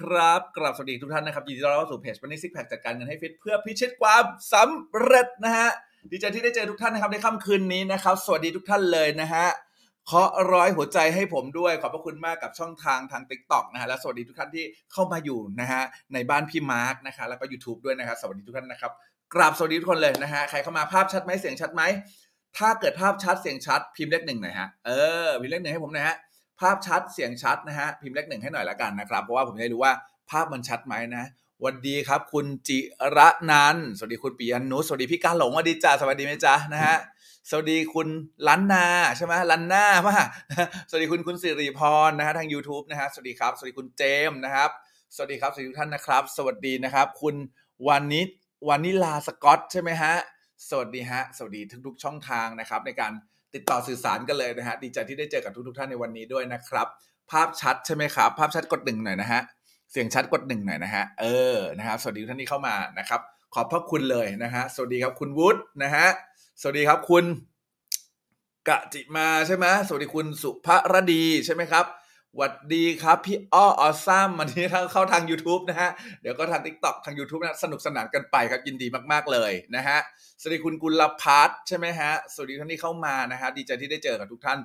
[0.00, 5.68] ครับกราบสวัสดีทุกท่านนะครับ ยินดีต้อนรับเข้าสู่เพจวันนี้ซิกแพคจัดการเงินให้ฟิตเพื่อพิชิตความสำเร็จนะฮะ
[6.10, 9.46] ดีใจที่ได้เจอทุกท่านนะครับในค่ำคืนนี้นะครับ สวัสดีทุกท่านเลยนะฮะ
[10.10, 10.22] ขอ
[10.52, 15.82] ร้อยหัวใจให้ผมด้วย ขอบพระคุณมากกับช่องทางทาง t ิ k t o k นะฮะและสวัสดีทุกท่านที่เข้ามาอยู่นะฮะ
[16.14, 18.92] ในบ้านพี่มาร์กนะคะแล้วก็ YouTube ด้วยนะครับสวัสดีทุกท่านนะครับ
[19.34, 21.82] กราบสวัสดีทุกคนเลยนะฮะใครเข้ามาภาพชัดไหมเสียงชัดไหม
[22.58, 24.90] ถ้าเกิดภาพชัดเสียงชัดพิมพ์เลขหนึ่งหน่อยฮะเอ
[25.26, 26.16] อพิมพ์เลขหนึ่งให้ผมหน่อยฮะ
[26.60, 29.92] ภาพชัดเสียงชัดนะฮะพิมพ์เลขหนึ่งให้หน่อยละกันนะครับ เพราะว่าผมจะได้รู้ว่า
[30.30, 31.24] ภาพมันชัดไหมนะ
[31.64, 32.78] วัสดีครับ คุณจิ
[33.16, 36.96] ระนันสวัสดีคุณปิยนุสวัสดีพี่กาหลงสวัสดีจ้าสวัสดีไหมจ๊ะนะฮะ
[37.50, 38.08] สวัสดีคุณ
[38.48, 38.86] ลันนา
[39.16, 40.16] ใช่ไหมลันนามา
[40.88, 44.70] สวัสดีคุณคุณสิริพรนะฮะทาง YouTube นะฮะสวัสดีครับ สวัสดีคุณเจมส์นะครับ
[45.14, 47.36] สวัสดีครับสวัสดีทุกท่านนะครับ สวัสดีนะครับ คุณ
[47.86, 48.28] วานิช
[48.68, 50.14] วานิลาสกอตใช่ไหมฮะ
[50.68, 53.12] สวัสดีฮะสวัสดีทุกๆช่องทางนะครับในการ
[53.56, 56.86] ติดต่อสื่อสารกันเลยนะฮะดีใจที่ได้เจอกับทุกๆท่านในวันนี้ด้วยนะครับ
[57.30, 59.40] ภาพชัดใช่ไหมครับ ภาพชัดกดหนึ่งหน่อยนะฮะ
[59.90, 61.26] เสียงชัดกดหนึ่งหน่อยนะฮะเอ
[61.56, 63.20] อนะครับสวัสดีท่านที่เข้ามานะครับ
[63.54, 66.06] ขอบพระคุณเลยนะฮะสวัสดีครับคุณวุฒินะฮะ
[66.60, 67.24] สวัสดีครับคุณ
[68.68, 71.84] กะจิมาใช่ไหมสวัสดีคุณสุภรดีใช่ไหมครับ
[72.36, 75.90] หวัดดีครับพี่อ้อออซัมวันนี้เข้าเข้าทาง YouTube นะฮะ
[76.22, 79.98] เดี๋ยวก็ทาง TikTok ทาง YouTube นะ สนุกสนานกันไปครับ ยินดีมากๆเลยนะฮะ
[80.40, 84.58] สวัสดีคุณกุลพัฒน์ใช่ไหมฮะ สวัสดีท่านที่เข้ามานะฮะ ดีใจที่ได้เจอกับทุกท่าน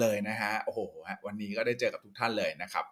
[0.00, 2.84] เลยนะฮะ โอ้โหฮะวันนี้ก็ได้เจอกับทุกท่านเลยนะครับ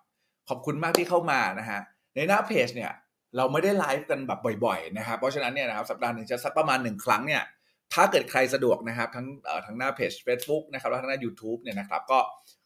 [0.49, 1.81] ขอบคุณมากที่เข้ามานะฮะ
[2.15, 2.93] ในหน้าเพจเนี่ย
[3.37, 7.43] เราไม่ได้ไลฟ์กันแบบบ่อยๆนะครับ เพราะฉะนั้นเนี่ยนะครับสัปดาห์หนึ่งจะสักประมาณหนึ่งครั้งเนี่ย
[7.95, 9.27] ถ้าเกิดใครสะดวกนะครับทั้ง
[9.67, 12.19] ทั้งหน้าเพจ Facebook นะครับแล้วทั้งหน้า YouTube เนี่ยนะครับก็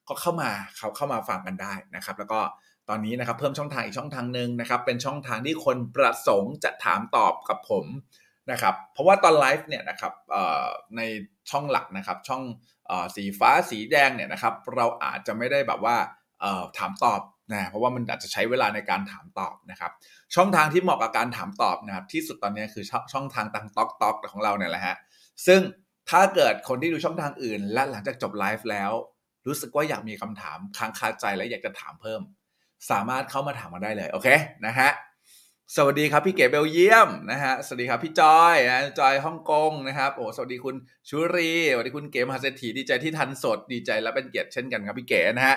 [0.09, 2.41] ก็เข้ามาเขาเข้ามาฟังกันได้นะครับ แล้วก็
[2.89, 7.87] ตอนนี้นะครับเพิ่มช่องทางอีกช่องทางหนึ่งนะครับ เป็นช่องทางที่คนประสงค์จะถามตอบกับผม
[8.51, 10.13] นะครับ เพราะว่าตอนไลฟ์เนี่ยนะครับ
[10.97, 11.03] ใน
[11.51, 12.43] ช่องหลักนะครับ ช่อง
[12.91, 15.97] อสีฟ้าสีแดงเนี่ยนะครับ เราอาจจะไม่ได้แบบว่า
[16.79, 17.21] ถามตอบ
[17.53, 19.93] นะเพราะว่ามันอาจจะใช้เวลาในการถามตอบนะครับ
[20.35, 24.97] ช่องทางที่เหมาะกับการถามตอบนะครับ ที่สุดตอนนี้คือช่องช่องทางตังต็อกต็อกของเราเนี่ยแหละฮะ
[25.47, 25.61] ซึ่ง
[26.11, 28.93] ถ้าเกิดคนที่ดูช่องทางอื่น และหลังจากจบไลฟ์แล้ว
[29.47, 32.21] รู้สึกว่าอยากมีคำถามค้างคาใจและอยากจะถามเพิ่ม
[32.91, 34.29] สามารถเข้ามาถามมาได้เลย โอเค
[34.67, 34.91] นะฮะ
[35.77, 40.77] สวัสดีครับพี่เก๋เบลเยียมนะฮะสวัสดีครับพี่จอยนะจอยฮ่องกงนะครับโอ้สวัสดีคุณ
[41.09, 45.57] ชุรีสวัสดีคุณเก๋มหาเศรษฐีดีใจที่ทันสดดีใจและเป็นเกียรติเช่นกันครับพี่เก๋นะฮะ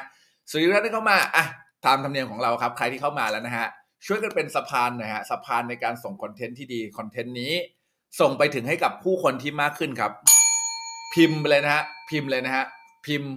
[0.49, 1.45] สวัสดีท่านที่เข้ามาอะ
[1.85, 3.67] ตามธรรมเนียมของเราครับ ใครที่เข้ามาแล้วนะฮะ
[4.05, 7.53] ช่วยกันเป็นสะพานนะฮะสะพานในการส่ง content ที่ดี content นี้
[8.19, 10.11] ส่งไปถึงให้กับผู้คนที่มากขึ้นครับ
[11.13, 12.65] พิมพ์เลยนะฮะพิมพ์เลยนะฮะ
[13.05, 13.31] พิมพ์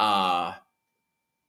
[0.00, 0.42] อ่อ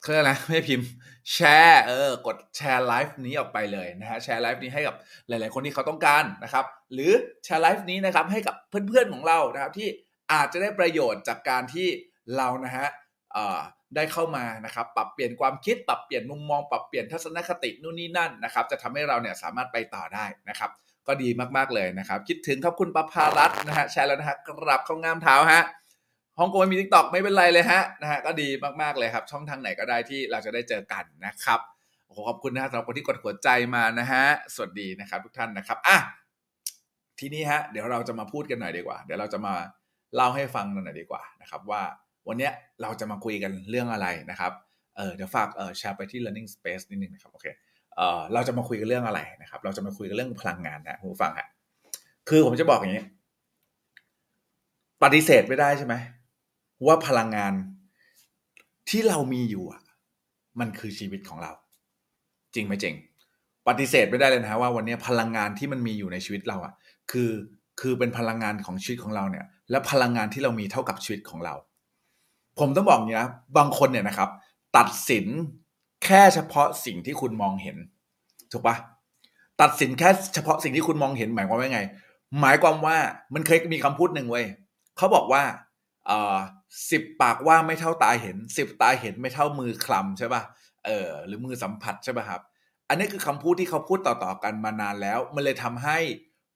[0.01, 0.88] เขาเรียกอะไรไม่พิมพ์
[1.33, 4.95] แชร์เออกดแชร์ไลฟ์นี้ออกไปเลยนะฮะแชร์ไลฟ์นี้ให้กับ
[5.27, 7.11] หลาย ๆ คนที่เขาต้องการนะครับ หรือ
[7.44, 9.88] แชร์ไลฟ์นี้นะครับให้กับเพื่อน ๆ ของเรานะครับ ที่
[10.33, 11.88] อาจจะได้ประโยชน์จากการที่
[12.38, 12.88] เรานะฮะ
[13.33, 13.59] เอ่อ
[13.95, 20.71] ได้เข้ามานะครับ ปรับเปลี่ยนความคิดปรับเปลี่ยนมุมมองปรับเปลี่ยนทัศนคตินู่นนี่นั่นนะครับ จะทำให้เราเนี่ยสามารถไปต่อได้นะครับ
[21.07, 25.63] ก็ดีมากๆเลยนะครับ คิดถึงครับคุณประภารัตน์นะฮะแชร์แล้วนะฮะกรับเข้างามเท้าฮะ
[26.39, 28.47] ฮ่องกงไม่มีทิกตอกไม่เป็นไรเลยฮะนะฮะก็ดี
[28.81, 31.59] มากๆเลยครับ ช่องทางไหนก็ได้ที่เราจะได้เจอกันนะครับ
[32.05, 34.23] โอ้โหขอบคุณนะฮะสำหรับคนที่กดหัวใจมานะฮะ
[34.53, 35.97] สวัสดีนะครับ ทุกท่านนะครับอะ
[37.19, 39.53] ทีนี้ฮะเดี๋ยวเราจะมาพูดกันหน่อยดีกว่า เดี๋ยวเราจะมา
[40.15, 41.81] เล่าให้ฟังหน่อยดีกว่านะครับ ว่า
[42.27, 42.49] วันนี้
[42.81, 44.51] เราจะมาคุยกันเรื่องอะไรนะครับ
[44.97, 47.45] เออเดี๋ยวฝากเออแชร์ไปที่ learning space นิดนึงนะครับโอเค
[47.95, 51.47] เออเราจะมาคุยกันเรื่องอะไรนะครับ เราจะมาคุยกันเรื่องพลังงานนะคุณผู้ฟังฮะ
[52.29, 53.03] คือผมจะบอกอย่างนี้
[55.03, 55.95] ปฏิเสธไม่ได้ใช่ไหม
[56.85, 57.53] ว่าพลังงาน
[58.89, 59.81] ที่เรามีอยู่อะ
[60.59, 61.51] มันคือชีวิตของเรา
[62.55, 62.95] จริงไหมเจริง
[63.67, 66.73] ปฏิเสธไม่ได้เลยนะว่าวันนี้พลังงานที่มันมีอยู่ในชีวิตเราอะ
[67.11, 67.31] คือ
[67.79, 71.55] คือเป็นพลังงานของชีวิตของเราเนี่ย และพลังงานที่เรามีเท่ากับชีวิตของเรา
[72.59, 74.29] ผมต้องบอกอย่างนี้นะบางคนเนี่ยนะครับ
[74.77, 75.25] ตัดสิน
[76.05, 77.77] แค่เฉพาะสิ่งที่คุณมองเห็น
[78.51, 78.75] ถูกปะ
[79.61, 81.81] ตัดสินแค่เฉพาะสิ่งที่คุณมองเห็นหมายความว่าไง
[82.41, 82.97] หมายความว่า
[83.33, 84.45] มันเคยมีคำพูดหนึ่งเว้ย
[84.97, 85.43] เขาบอกว่า
[86.07, 86.37] เอ่อ
[86.92, 90.42] สิบปากว่าไม่เท่าตาเห็นสิบตาเห็นไม่เท่ามือคลำใช่ปะ
[90.86, 92.42] เออหรือมือสัมผัสใช่ป่ะครับ
[92.90, 95.97] อันนี้คือคำพูดที่เขาพูดต่อๆกันมานานแล้ว มันเลยทำให้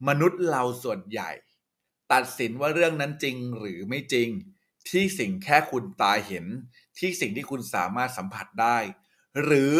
[0.07, 1.31] มนุษย์เราส่วนใหญ่
[2.13, 4.29] ตัดสินว่าเรื่องนั้นจริงหรือไม่จริง
[4.89, 6.45] ที่สิ่งแค่คุณตาเห็น
[6.99, 8.77] ที่สิ่งที่คุณสามารถสัมผัสได้
[9.43, 9.75] หรือ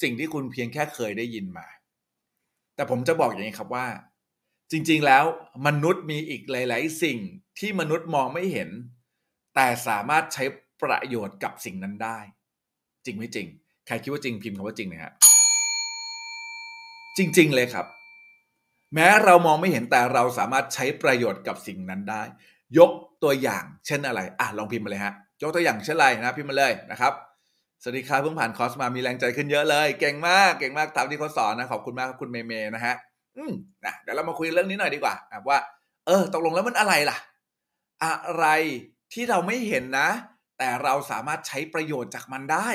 [0.00, 1.66] สิ่งที่คุณเพียงแค่เคยได้ยินมา
[2.74, 3.86] แต่ผมจะบอกอย่างนี้ครับว่า
[4.70, 5.24] จริง ๆแล้ว
[5.66, 7.18] มนุษย์มีอีกหลาย ๆ สิ่ง
[7.58, 8.70] ที่มนุษย์มองไม่เห็น
[9.54, 10.44] แต่สามารถใช้
[10.82, 12.18] ประโยชน์กับสิ่งนั้นได้
[13.04, 13.46] จริงไม่จริง
[13.86, 15.12] ใครคิดว่าจริงพิมพ์คำว่าจริงนะฮะ
[17.16, 17.86] จริง ๆ เลยครับ
[18.94, 22.22] แม้เรามองไม่เห็นแต่เราสามารถใช้ประโยชน์กับสิ่งนั้นได้
[22.78, 22.90] ยก
[23.22, 27.12] ตัวอย่างเช่นอะไรอะลองพิมพ์มาเลยฮะยกตัวอย่างเช่นอะไรนะพิมพ์มาเลยนะครับ
[27.82, 32.94] สวัสดีครับเพิ่งผ่านคอร์สมามีแรงใจขึ้นเยอะเลย เก่งมากเก่งมากตามที่เขาสอนนะขอบคุณมากครับคุณเมย์เมย์นะฮะ
[33.36, 33.52] อืม
[33.84, 35.14] นะเดี๋ยวเรามาคุยเรื่องนี้หน่อยดีกว่า
[35.48, 35.58] ว่า
[36.06, 37.16] เออ ตกลงแล้วมันอะไรล่ะ
[38.04, 38.46] อะไร
[39.14, 40.08] ที่เราไม่เห็นนะ
[40.58, 42.68] แต่เราสามารถใช้ประโยชน์จากมันได้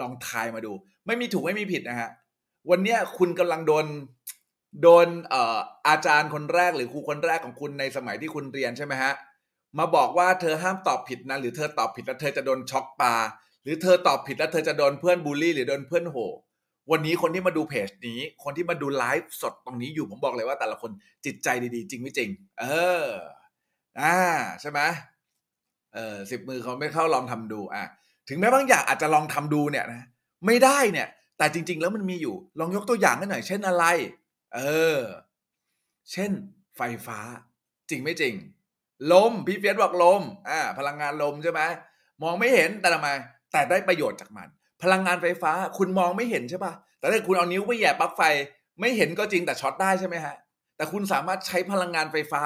[0.00, 0.72] ลองทายมาดู
[1.06, 2.10] ไม่มีถูกไม่มีผิดนะฮะ
[2.70, 3.86] วันนี้คุณกำลังโดน
[4.82, 9.12] โดนอออาจารย์คนแรกหรือครูคนแรกของคุณในสมัยที่คุณเรียนใช่ไหมฮะ
[9.78, 13.14] มาบอกว่าเธอห้ามตอบผิดนะหรือเธอตอบผิดแล้วเธอจะโดนช็อกปลา
[13.62, 16.18] หรือเธอตอบผิดแล้วเธอจะโดนเพื่อนบูลลี่ หรือโดนเพื่อนโห
[16.90, 20.90] วันนี้คนที่มาดูเพจนี้ คนที่มาดูไลฟ์สดตรงนี้อยู่ผมบอกเลยว่าแต่ละคน
[21.24, 22.64] จิตใจดีๆ จริงไม่จริง เอ
[23.02, 23.04] อ
[24.00, 24.16] อ่า
[24.60, 24.80] ใช่ไหม
[25.94, 27.84] เออสิบมือเขาไม่เข้าลองทำดูอะ
[28.28, 30.02] ถึงแม้บางอย่างอาจจะลองทำดูเนี่ยนะ
[30.46, 31.08] ไม่ได้เนี่ย
[31.38, 33.84] แต่จริง ๆ แล้วมันมีอยู่ ลองยกตัวอย่างให้หน่อย เช่นอะไร
[34.54, 34.60] เอ
[34.96, 35.00] อ
[36.12, 36.30] เช่น
[36.76, 37.18] ไฟฟ้า
[37.90, 38.34] จริงไม่จริง
[39.12, 41.60] ลมพี่เฟียสบอกลม อ่า พลังงานลมใช่ไหม
[42.22, 43.08] มองไม่เห็นแต่ทำไม
[43.52, 44.48] แต่ได้ประโยชน์จากมัน
[44.82, 48.22] พลังงานไฟฟ้าคุณมองไม่เห็นใช่ปะแต่ถ้าคุณเอานิ้วไปแหย่ปลั๊กไฟ
[48.80, 50.36] ไม่เห็นก็จริงแต่ช็อตได้ใช่ไหมฮะ
[50.84, 52.42] แต่คุณสามารถใช้พลังงานไฟฟ้า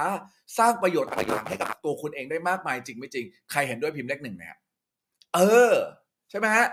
[0.58, 4.58] สร้างประโยชน์ต่างๆให้กับตัวคุณเองได้มากมายจริงไม่จริง ใครเห็นด้วยพิมพ์เลขหนึ่งนะฮะ
[5.34, 5.40] เอ
[5.70, 5.72] อ
[6.30, 6.66] ใช่ไหมฮะ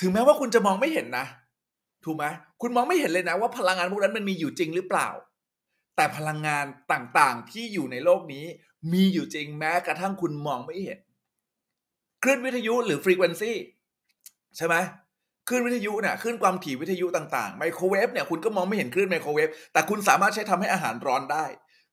[0.00, 1.26] ถึงแม้ว่าคุณจะมองไม่เห็นนะ
[2.04, 2.24] ถูกไหม
[2.62, 5.08] คุณมองไม่เห็นเลยนะว่าพลังงานพวกนั้นมันมีอยู่จริงหรือเปล่า
[5.96, 8.44] แต่พลังงานต่างๆที่อยู่ในโลกนี้
[8.92, 10.98] มีอยู่จริงแม้กระทั่งคุณมองไม่เห็น
[12.22, 13.52] คลื่นวิทยุหรือฟรีเควนซี
[14.56, 14.74] ใช่ไหม
[15.50, 21.46] คลื่นวิทยุเนี่ยคลื่นความถี่วิทยุต่างๆไมโครเวฟเนี่ยคุณก็มองไม่เห็นคลื่นไมโครเวฟแต่คุณสามารถใช้ทำให้อาหารร้อนได้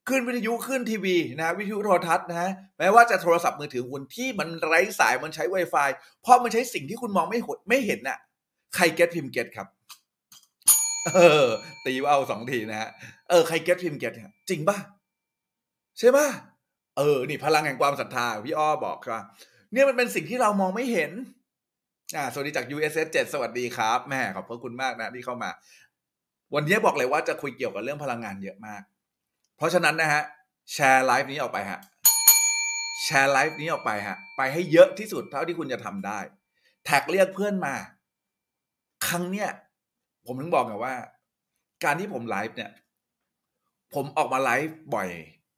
[0.07, 5.89] คลื่นวิทยุคลื่นทีวีนะวิทยุโทรทัศน์นะไม่ว่าจะโทรศัพท์มือถือคุณที่มันไร้สายมันใช้ Wi-Fi
[6.21, 8.17] เพราะมันใช้สิ่งที่คุณมองไม่ไม่เห็นน่ะ
[8.75, 9.67] ใคร get พิมพ์ get ครับ
[11.15, 11.47] เออ
[11.85, 12.89] ตีว่าวสองทีนะฮะ
[13.29, 14.77] เออใคร get พิมพ์ get เนี่ยจริงป่ะ
[15.99, 16.27] ใช่ป่ะ
[16.97, 19.23] เออ นี่พลังแห่งความศรัทธาพี่อ้อบอกครับ
[19.73, 21.11] เนี่ยมันเป็นสิ่งที่เรามองไม่เห็น
[22.15, 25.49] อ่าสวัสดีจาก USS 7สวัสดีครับแม่ขอบพระคุณมากนะที่เข้ามา
[26.55, 28.81] วันนี้บอกเลยว่าจะคุยเกี่ยวกับเรื่องพลังงานเยอะมาก
[29.57, 30.23] เพราะฉะนั้นนะฮะ
[30.73, 31.79] แชร์ไลฟ์นี้ออกไปฮะ
[33.03, 36.19] แชร์ไลฟ์นี้ออกไปฮะ ไปให้เยอะที่สุดเท่าที่คุณจะทำได้
[36.85, 37.75] แท็กเรียกเพื่อนมา
[39.07, 39.49] ครั้งเนี้ย
[40.25, 40.95] ผมถึงบอกไงว่า
[41.83, 42.71] การที่ผมไลฟ์เนี่ย
[43.93, 45.09] ผมออกมาไลฟ์บ่อย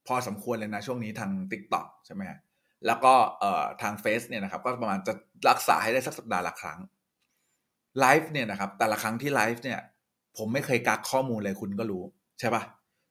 [0.08, 2.40] พอสมควรเลยนะ ช่วงนี้ทาง TikTok ใช่ไหมฮะ
[2.86, 5.14] แล้วก็เอ่อทางเฟซเนี่ยนะครับก็ประมาณจะ
[5.50, 6.80] รักษาให้ได้สักสัปดาห์ละครั้ง
[8.00, 9.80] ไลฟ์เนี่ยนะครับแต่ละครั้งที่ไลฟ์เนี่ย
[10.38, 12.04] ผมไม่เคยกักข้อมูลเลยคุณก็รู้
[12.40, 12.64] ใช่ปะ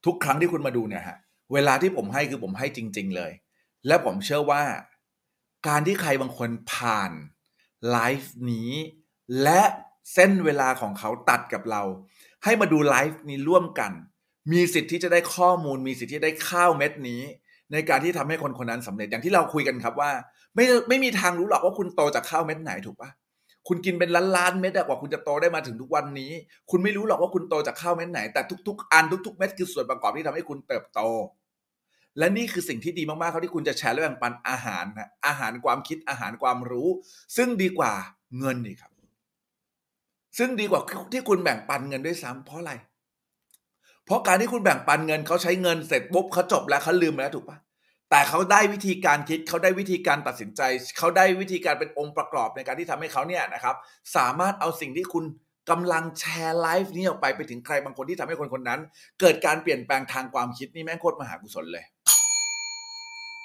[0.06, 1.16] ทุกครั้งที่คุณมาดูเนี่ยฮะ
[1.52, 3.32] เวลาที่ผมให้คือผมให้จริง ๆ เลย
[3.87, 4.62] และผมเชื่อว่า
[5.68, 7.12] การที่ใครบางคนผ่าน
[7.90, 8.70] ไลฟ์นี้
[9.42, 9.62] และ
[10.14, 11.82] เส้นเวลาของเขาตัดกับเรา
[12.44, 13.92] ให้มาดูไลฟ์นี้ร่วมกัน
[14.52, 17.22] มีสิทธิ์ที่จะได้ข้อมูล มีสิทธิ์ที่ได้ข้าวเม็ดนี้
[17.72, 20.10] ในการที่ทำให้คนคนนั้นสำเร็จอย่างที่เราคุยกันครับว่า
[20.54, 23.10] ไม่ไม่มีทางรู้หรอกว่าคุณโตจากข้าวเม็ดไหนถูกปะ
[23.68, 26.30] คุณกินเป็นล้านล้านเม็ดกว่าคุณจะโตได้มาถึงทุกวันนี้
[26.70, 31.00] คุณไม่รู้หรอกว่าคุณโตจากข้าวเม็ดไหน แต่ทุก ๆ อันทุก ๆ เม็ดคือส่วนประกอบที่ทำให้คุณเติบโต
[32.18, 36.88] และนี่คือสิ่งที่ดีมากๆเขาที่คุณจะแชร์และแบ่งปันอาหารนะอาหารความคิดอาหารความรู้
[37.37, 37.92] ซึ่งดีกว่า
[38.38, 38.92] เงินนี่ครับ
[40.38, 40.80] ซึ่งดีกว่า
[41.12, 42.72] ที่คุณแบ่งปันเงินด้วยซ้ำเพราะอะไร
[44.08, 47.58] เพราะการที่คุณแบ่งปันเงินเขาใช้เงินเสร็จปุ๊บเขาจบแล้วเขาลืมไปแล้วถูกปะ
[48.10, 50.60] แต่เขาได้วิธีการคิดเขาได้วิธีการตัดสินใจ
[50.98, 53.76] เขาได้วิธีการเป็นองค์ประกอบในการที่ทำให้เขาเนี่ยนะครับ
[54.16, 55.24] สามารถเอาสิ่งที่คุณ
[55.70, 58.80] กำลังแชร์ไลฟ์นี้ออกไปไปถึงใครบางคนที่ทำให้คนคนนั้น
[59.20, 61.84] เกิดการเปลี่ยนแปลงทางความคิดนี่แม่งโคตรมหากุศลเลย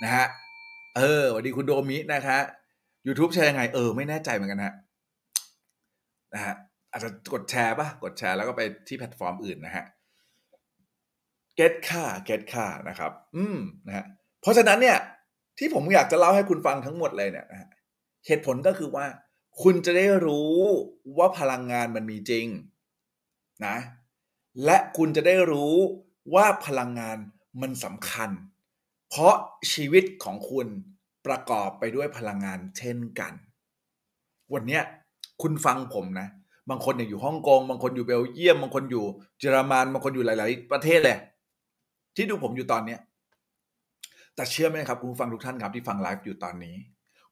[0.04, 0.26] นะฮะ
[0.98, 2.38] เออสวัสดีคุณโดมินะคะ
[3.08, 4.74] YouTube แชร์ยังไง เออ ไม่แน่ใจเหมือนกันฮะ
[6.34, 6.56] นะฮะ
[6.92, 9.86] อาจจะกดแชร์ปะกดแชร์แล้วก็ไปที่แพลตฟอร์มอื่นนะฮะ
[11.56, 13.58] เก็ตค่าเก็ตค่านะครับ อืม
[13.88, 14.06] นะฮะ
[14.42, 14.98] เพราะฉะนั้นเนี่ย
[15.58, 17.70] ที่ผมอยากจะเล่าให้คุณฟังทั้งหมดเลยเนี่ยนะฮะ
[18.26, 19.06] เหตุผลก็คือว่า
[19.62, 20.56] คุณจะได้รู้
[21.18, 22.48] ว่าพลังงานมันมีจริง
[23.66, 23.78] นะ
[24.66, 25.76] และคุณจะได้รู้
[26.36, 27.18] ว่าพลังงาน
[27.62, 28.30] มันสำคัญ
[29.10, 29.36] เพราะ
[29.72, 30.68] ชีวิตของคุณ
[31.26, 33.34] ประกอบไปด้วยพลังงานเช่นกัน
[34.54, 34.84] วันเนี้ย
[35.42, 36.28] คุณฟังผมนะ
[36.70, 39.06] บางคนเนี่ยอยู่ฮ่องกง บางคนอยู่เบลเยียม บางคนอยู่
[39.40, 41.18] เยอรมัน บางคนอยู่หลาย ๆ ประเทศเลย
[42.16, 43.00] ที่ดูผมอยู่ตอนเนี้ย
[44.36, 46.76] แต่เชื่อไหมครับคุณฟังทุกท่านครับที่ฟังไลฟ์อยู่ตอนนี้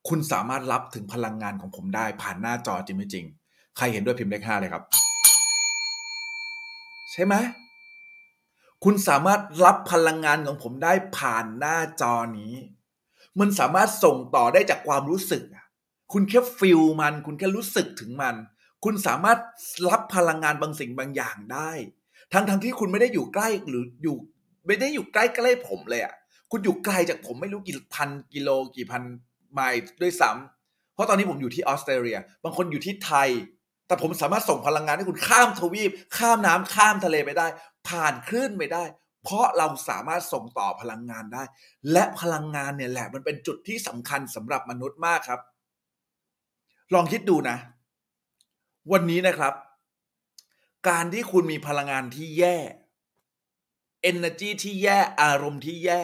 [0.08, 3.26] คุณสามารถรับถึงพลังงานของผมได้ผ่านหน้าจอจริงไม่จริง
[3.78, 4.84] ใครเห็นด้วยพิมพ์เลขห้าเลยครับ
[7.12, 7.36] ใช่ไหม
[8.84, 12.54] คุณสามารถรับพลังงานของผมได้ผ่านหน้าจอนี้
[13.40, 15.44] มันสามารถส่งต่อได้จากความรู้สึก
[16.14, 18.36] คุณแค่ฟิลมัน คุณแค่รู้สึกถึงมัน
[18.84, 19.40] คุณสามารถ
[19.90, 21.72] รับพลังงานบางสิ่งบางอย่างได้
[22.34, 24.18] ทั้งทั้งที่คุณไม่ได้อยู่ใกล้หรืออยู่
[24.66, 26.14] ไม่ได้อยู่ใกล้ใกล้ผมเลยอะ
[26.52, 29.04] คุณอยู่ไกลจากผมไม่รู้กี่พันกิโลกี่พัน
[29.54, 33.30] ไมล์ด้วยซ้ำเพราะตอนนี้ผมอยู่ที่ออสเตรเลีย บางคนอยู่ที่ไทย
[33.88, 37.48] แต่ผมสามารถส่งพลังงานให้คุณข้ามทวีป ข้ามน้ำข้ามทะเลไปได้
[37.88, 38.84] ผ่านคลื่นไปได้
[39.24, 41.44] เพราะเราสามารถส่งต่อพลังงานได้
[41.92, 45.42] และพลังงานเนี่ยแหละ มันเป็นจุดที่สำคัญสำหรับมนุษย์มากครับ
[46.94, 47.58] ลองคิดดูนะ
[48.92, 49.54] วันนี้นะครับ
[50.90, 52.58] การที่คุณมีพลังงานที่แย่
[54.10, 56.04] energy ที่แย่อารมณ์ที่แย่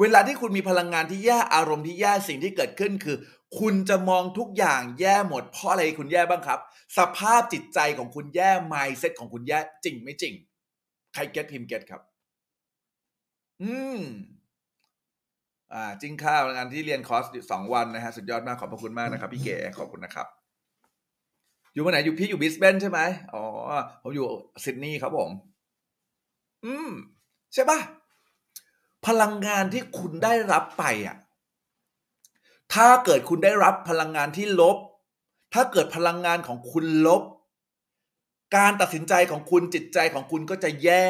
[0.00, 3.16] เวลาที่คุณมีพลังงานที่แย่อารมณ์ที่แย่สิ่งที่เกิดขึ้นคือ
[3.58, 6.60] คุณจะมองทุกอย่างแย่หมด เพราะอะไรคุณแย่บ้างครับ
[6.98, 10.34] สภาพจิตใจของคุณแย่ mindset ของคุณแย่จริงไม่จริง
[11.14, 12.02] ใคร get พิมพ์ get ครับ
[13.62, 14.00] อืม
[15.72, 20.26] อ่าจริงข้าวงานที่เรียนคอร์สสองวันนะฮะสุดยอดมากขอบพระคุณมากนะครับ พี่เก๋ขอบคุณนะครับ
[21.72, 23.00] อยู่เมืองไหนอยู่พี่อยู่บริสเบนใช่ไหม
[23.34, 23.42] อ๋อ
[24.02, 24.26] ผมอยู่
[24.64, 25.30] ซิดนีย์ครับผม
[26.64, 26.90] อืม
[27.52, 27.80] ใช่ปะ
[29.06, 31.16] พลังงานที่คุณได้รับไปอะ
[32.74, 34.76] ถ้าเกิดคุณได้รับพลังงานที่ลบ
[35.54, 37.22] ถ้าเกิดพลังงานของคุณลบ
[38.56, 41.06] การตัดสินใจของคุณจิตใจของคุณก็จะแย่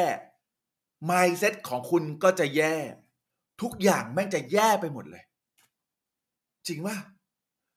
[1.09, 2.75] mindset ของคุณก็จะแย่
[3.61, 5.23] ทุกอย่างแม่งจะแย่ไปหมดเลย
[6.67, 6.97] จริงป่ะ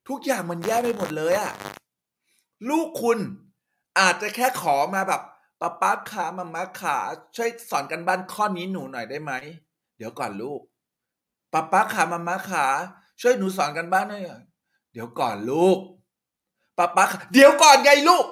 [0.08, 1.52] ทุกอย่างมันแย่ไปหมดเลยอะ
[2.68, 3.18] ลูกคุณ
[3.98, 5.22] อาจจะแค่ขอมาแบบ
[5.60, 6.96] ป้าป้าขามามาขา
[7.36, 9.32] ช่วยสอนกันบ้านข้อนี้หนูหน่อยได้ไหม
[9.96, 10.60] เดี๋ยวก่อนลูก
[11.52, 12.66] ป้าป้าขามามาขา
[13.20, 14.44] ช่วยหนูสอนกันบ้านหน่อย
[14.92, 15.78] เดี๋ยวก่อนลูก
[16.78, 18.24] ป้าป้าเดี๋ยวก่อนไงลูก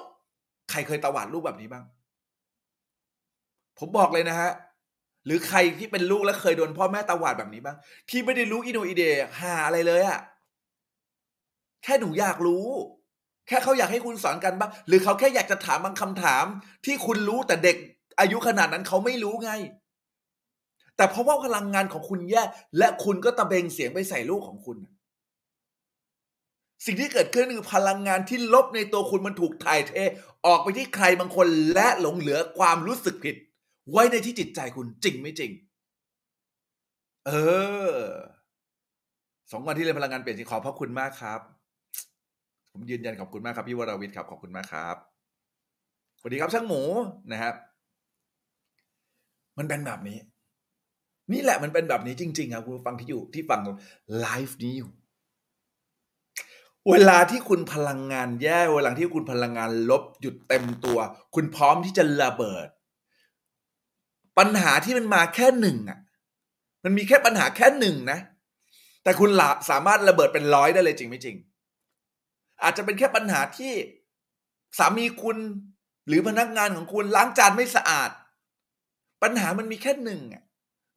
[0.71, 1.83] ใครเคยตวาดลูกแบบนี้บ้าง
[3.77, 4.51] ผมบอกเลยนะฮะ
[5.25, 7.77] หรือใครที่เป็นลูกแล้วเคยโดนพ่อแม่ตวาดแบบนี้บ้าง
[8.09, 9.03] ที่ไม่ได้รู้อินโนอีเด
[9.39, 10.19] หาอะไรเลยอะ
[11.83, 12.65] แค่หนูอยากรู้
[13.47, 16.45] แค่เขาอยากให้คุณสอนกันบ้างหรือเขาแค่อยากจะถามบางคำถาม
[16.85, 17.77] ที่คุณรู้แต่เด็ก
[18.19, 19.51] อายุขนาดนั้นเขาไม่รู้ไง
[20.97, 22.43] แต่เพราะว่าพลังงานของคุณแย่
[22.77, 24.77] และคุณก็ตะเบงเสียงไปใส่ลูกของคุณ
[26.85, 29.93] สิ่งที่เกิดขึ้นคือพลังงานที่ลบในตัวคุณมันถูกถ่ายเท
[30.45, 33.35] ออกไปที่ใครบางคนและหลงเหลือความรู้สึกผิด
[33.91, 35.51] ไว้ในที่จิตใจคุณจริงไม่จริง
[37.27, 37.31] เอ
[37.89, 37.93] อ
[39.51, 41.56] สองวันที่เรียนพลังงานเปลี่ยนจริงขอพระคุณมากครับ
[42.77, 44.95] ผมยืนยันขอบคุณมากครับพี่วรวิทย์ครับขอบคุณมากครับ
[46.19, 46.81] สวัสดีครับช่างหมู
[47.31, 47.55] นะครับ
[49.57, 50.17] มันเป็นแบบนี้
[51.31, 53.61] นี่แหละมันเป็นแบบนี้จริง ๆ ครับคุณฟังที่อยู่ที่ฟัง
[54.19, 54.89] ไลฟ์นี้อยู่
[56.89, 60.99] เวลาที่คุณพลังงานแย่เวลาที่คุณพลังงานลบหยุดเต็มตัว
[61.35, 62.67] คุณพร้อมที่จะระเบิด
[64.37, 65.99] ปัญหาที่มันมาแค่หนึ่งอะ
[66.83, 68.19] มันมีแค่ปัญหาแค่หนึ่งนะ
[69.03, 71.37] แต่คุณละสามารถระเบิดเป็นร้อยได้เลยจริงไม่จริง
[72.63, 73.73] อาจจะเป็นแค่ปัญหาที่
[74.77, 75.37] สามีคุณ
[76.07, 78.09] หรือพนักงานของคุณล้างจานไม่สะอาด
[79.23, 80.43] ปัญหามันมีแค่หนึ่งอะ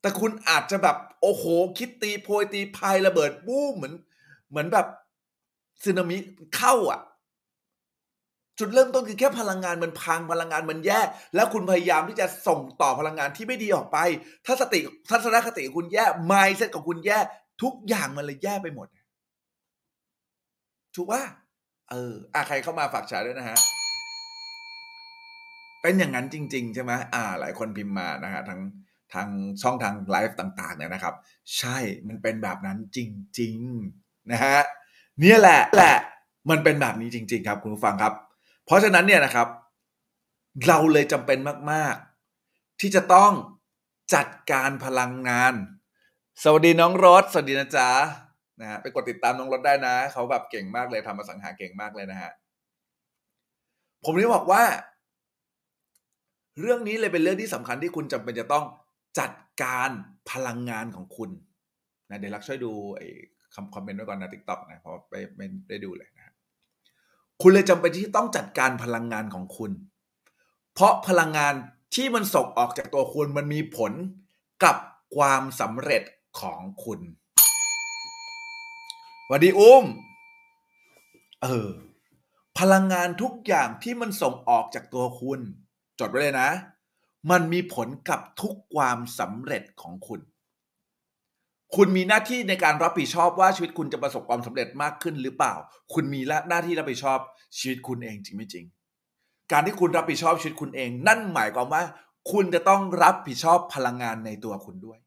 [0.00, 1.44] แต่คุณอาจจะแบบโอ้โห
[1.78, 3.94] คิดตีโพยตีพายระเบิดบู้มเหมือน
[4.50, 4.86] เหมือนแบบ
[5.84, 6.16] สึนามิ
[6.56, 7.00] เข้าอะ
[8.58, 11.00] จุดเริ่มต้นคือแค่พลังงานมันพังพลังงานมันแย่
[11.34, 13.98] แล้วคุณพยายามที่จะส่งต่อพลังงานที่ไม่ดีออกไป
[14.46, 17.18] ถ้าสติทัศนคติของคุณแย่ mindset ของคุณแย่
[17.62, 18.88] ทุกอย่างมันเลยแย่ไปหมด
[20.96, 21.22] ถูกว่า
[21.90, 23.58] เอออะใครเข้ามาฝากแชร์ด้วยนะฮะ
[25.82, 28.60] เป็นอย่างนั้นจริง ๆ ใช่ไหมอ่า หลายคนพิมพ์มานะฮะทั้ง
[29.14, 29.28] ทาง
[29.62, 31.14] ช่องทางไลฟ์ต่าง ๆ เนี่ยนะครับ
[31.58, 32.98] ใช่มันเป็นแบบนั้นจ
[33.40, 33.58] ริง
[33.94, 34.58] ๆ นะฮะ
[35.20, 35.96] เนี่ยแหละแหละ
[36.50, 38.14] มันเป็นแบบนี้จริง ๆ ครับ คุณผู้ฟังครับ
[38.64, 39.48] เพราะฉะนั้นเนี่ยนะครับ
[40.66, 41.38] เราเลยจำเป็น
[41.72, 41.94] มาก
[42.38, 43.32] ๆ ที่จะต้อง
[44.14, 45.54] จัดการพลังงาน
[46.42, 47.90] สวัสดีน้องรถ สวัสดีนะจ๊ะ
[48.60, 52.32] นะฮะไปกดติดตามน้องรถได้นะเขาแบบเก่งมากเลยทำมาสังหาเก่งมากเลยนะฮะ
[54.04, 54.62] ผมเลยบอกว่า
[56.60, 58.64] เรื่องนี้เลยเป็นเรื่องที่สำคัญที่คุณจำเป็นจะต้อง
[59.18, 59.90] จัดการ
[60.30, 61.30] พลังงานของคุณ
[62.10, 63.08] นะเดี๋ยวรักช่วยดูไอ้
[63.54, 66.34] คำคอมเมนต์ไว้ก่อนนะทิกตอกนะเพราะไปไม่ได้ดูเลยนะ
[67.42, 69.70] คุณเลยจำเป็นที่ต้องจัดการพลังงานของคุณ
[70.74, 71.54] เพราะพลังงาน
[71.94, 73.92] ที่มันส่งออกจากตัวคุณมันมีผล
[74.64, 74.76] กับ
[75.16, 76.02] ความสำเร็จ
[76.40, 77.00] ของคุณ
[79.32, 79.84] วัสดีอุ้ม
[81.42, 81.70] เออ
[82.58, 85.40] พลังงานทุกอย่างที่มันส่งออกจากตัวคุณ
[86.00, 86.50] จดไว้เลยนะ
[87.30, 90.20] มันมีผลกับทุกความสำเร็จของคุณ
[91.76, 95.54] คุณมีหน้าที่ในการรับผิดชอบว่าชีวิตคุณจะประสบความสำเร็จมากขึ้นหรือเปล่า
[95.94, 97.18] คุณมีหน้าที่รับผิดชอบ
[97.58, 98.64] ชีวิตคุณเองจริงไม่จริง
[99.52, 101.82] การที่คุณรับผิดชอบชีวิตคุณเอง นั่นหมายความว่า
[102.32, 104.98] คุณจะต้องรับผิดชอบพลังงานในตัวคุณด้วย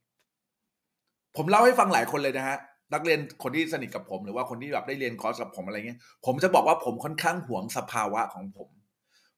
[1.36, 2.60] ผมเล่าให้ฟังหลายคนเลยนะฮะ
[2.94, 8.70] นักเรียนคนที่สนิทกับผมหรือว่าคนที่แบบได้เรียนคอร์สกับผมอะไรเงี้ย ผมจะบอกว่าผมค่อนข้างหวงสภาวะของผม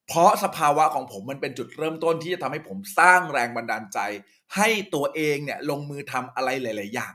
[0.07, 3.99] เพราะสภาวะของผมมันเป็นจุดเริ่มต้นที่จะทำให้ผมสร้างแรงบันดาลใจ
[4.55, 7.13] ให้ตัวเองเนี่ยลงมือทำอะไรหลาย ๆ อย่าง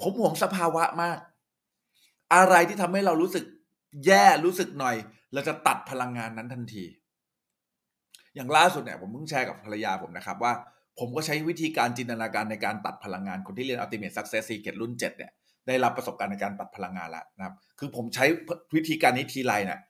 [0.00, 1.18] ผมหวงสภาวะมาก
[2.34, 3.44] อะไรที่ทำให้เรารู้สึก
[4.06, 4.96] แย่รู้สึกหน่อย
[5.32, 6.84] เราจะตัดพลังงานนั้นทันที
[8.34, 10.52] อย่างล่าสุดเนี่ยผมเพิ่งแชร์กับภรรยาผมนะครับว่า
[10.98, 15.32] ผมก็ใช้วิธีการจินตนาการในการตัดพลังงานคนที่เรียน Ultimate Success Secret รุ่น 7 เนี่ย
[15.66, 18.24] ได้รับประสบการณ์ในการตัดพลังงานแล้วนะครับ คือผมใช้
[18.74, 19.80] วิธีการนี้ทีไรเนี่ย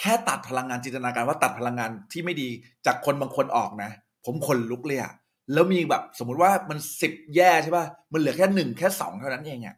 [0.00, 2.48] แค่ตัดพลังงานจินตนาการว่าตัดพลังงานที่ไม่ดี
[2.86, 3.90] จากคนบางคนออกนะ
[4.26, 5.12] ผมขนลุกเลยอะ
[5.52, 9.76] แล้วมีแบบสมมุติว่ามันสิบแย่ใช่ป่ะมันเหลือแค่หนึ่งแค่สองเท่านั้นเองอะ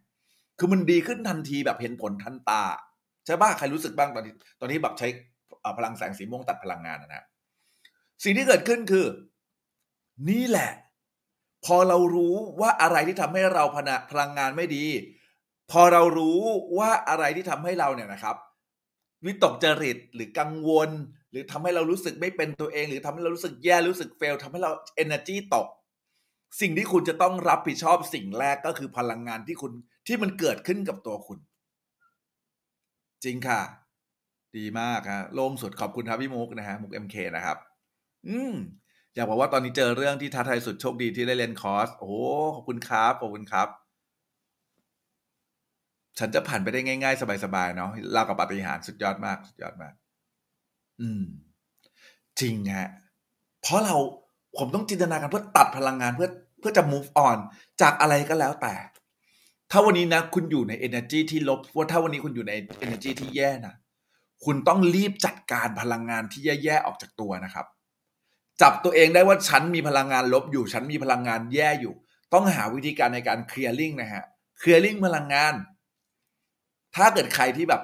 [0.59, 2.63] คือมันดีขึ้นทันทีแบบเห็นผลทันตา
[3.27, 5.09] ใช่ป่ะใครรู้สึกบ้างตอนที่ตอนที่แบบใช้
[5.79, 7.25] พลังแสงสีม่วงตัดพลังงานนะนะ
[8.25, 9.05] สิ่งที่เกิดขึ้นคือ
[10.29, 10.71] นี่แหละ
[11.65, 14.85] พอเรารู้ว่าอะไรที่ทำให้เราพนพลังงานไม่ดี
[15.71, 16.39] พอเรารู้
[16.79, 18.37] ว่าอะไรที่ทำให้เราเนี่ยนะครับ
[19.25, 20.91] วิตกจริตหรือกังวล
[21.31, 24.73] หรือทำให้เรารู้สึกไม่เป็นตัวเอง หรือทำให้เรารู้สึกแย่รู้สึกเฟลทำให้เรา
[25.03, 25.67] energy ตก
[26.61, 29.73] สิ่งที่คุณจะต้องรับผิดชอบสิ่งแรกก็คือพลังงานที่คุณ
[30.07, 31.39] ที่มันเกิดขึ้นกับตัวคุณ
[33.25, 33.61] จริงค่ะ
[34.57, 37.59] ดีมากฮะโล่งสุดขอบคุณครับพี่มุกนะฮะมุก MK นะครับ
[38.29, 38.55] อืม
[39.15, 42.15] อยากบอกว่าตอนนี้เจอเรื่องที่ท้าทายสุดโชคดีที่ได้เรียนคอร์ส โอ้โห
[42.55, 43.69] ขอบคุณครับขอบคุณครับ
[46.19, 49.95] ฉันจะผ่านไปได้ง่าย ๆ สบายๆเนาะเล่ากับปาฏิหาริย์สุดยอดมาก สุดยอดมาก
[51.01, 51.25] อืม
[52.41, 52.91] จริงฮะ
[53.63, 53.97] เพราะเรา
[54.59, 57.39] ผมต้องจินตนาการเพื่อตัดพลังงานเพื่อเพื่อจะ move on
[57.83, 58.75] จากอะไรก็แล้วแต่
[59.71, 62.53] ถ้าวันนี้นะ คุณอยู่ใน energy ที่ลบว่าถ้าวันนี้คุณอยู่ใน
[62.85, 63.75] energy ที่แย่นะ
[64.45, 67.67] คุณต้องรีบจัดการพลังงานที่แย่ๆออกจากตัวนะครับ
[68.63, 71.95] จับตัวเองได้ว่าฉันมีพลังงานลบอยู่ ฉันมีพลังงานแย่อยู่
[72.33, 74.25] ต้องหาวิธีการในการ clearing นะฮะ
[74.63, 75.55] clearing พลังงาน
[76.97, 77.83] ถ้าเกิดใครที่แบบ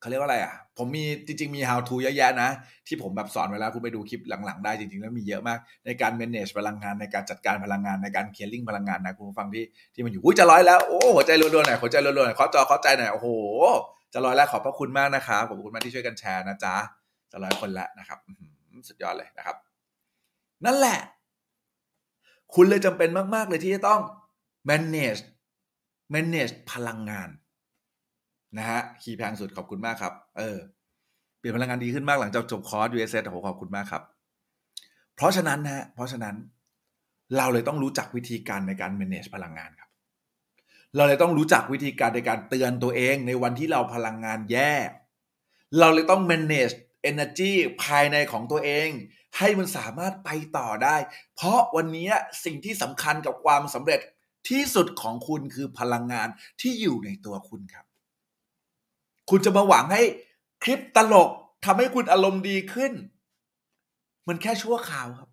[0.00, 2.50] เขาเรียกว่าอะไรอะ ผมมีจริง ๆ มี how to เยอะแยะนะ
[2.86, 13.28] ที่ผมแบบสอนไว้แล้วคุณไปดูคลิปหลัง ๆ ได้จริง ๆ แล้วมีเยอะมาก ในการ manage พลังงานในการจัดการพลังงานในการ clearing พลังงานนะคุณฟังที่ที่มันอยู่อุ้ยจะร้อยแล้วโอ้หัวใจรัวๆหน่อยหัวใจรัวๆหน่อยเคาะจอเคาะใจหน่อยโอ้โห
[14.12, 16.76] จะร้อยแล้วขอบพระคุณมากนะครับขอบคุณมากที่ช่วยกันแชร์นะจ๊ะ
[17.32, 18.18] จะร้อยคนแล้วนะครับ
[18.88, 19.56] สุดยอดเลยนะครับ
[20.64, 20.98] นั่นแหละ
[22.54, 24.00] คุณเลยจำเป็นมาก ๆ เลยที่จะต้อง
[24.68, 25.22] manage
[26.14, 27.28] manage พลังงาน
[28.58, 30.56] นะฮะคีย์แพงสุดขอบคุณมากครับ เออ
[31.38, 34.02] เปลี่ยนพลังงานดีขึ้นมากหลังจากจบคอร์ส USS โอ้โหขอบคุณมากครับ
[35.16, 36.36] เพราะฉะนั้นนะฮะเพราะฉะนั้น
[37.36, 39.90] เราเลยต้องรู้จักวิธีการในการ manage พลังงานครับ
[40.96, 44.72] เราเลยต้องรู้จักวิธีการในการเตือนตัวเองในวันที่เราพลังงานแย่
[45.78, 46.74] เราเลยต้อง manage
[47.10, 48.88] energy ภายในของตัวเอง
[49.38, 50.96] ให้มันสามารถไปต่อได้
[51.34, 52.08] เพราะวันนี้
[52.44, 54.00] สิ่งที่สำคัญกับความสำเร็จ
[54.48, 56.28] ที่สุดของคุณคือพลังงาน
[56.60, 57.86] ที่อยู่ในตัวคุณครับ
[59.30, 60.02] คุณจะมาหวังให้
[60.62, 61.30] คลิปตลก
[61.64, 62.92] ทำให้คุณอารมณ์ดีขึ้น
[64.28, 65.30] มันแค่ชั่วคราวครับ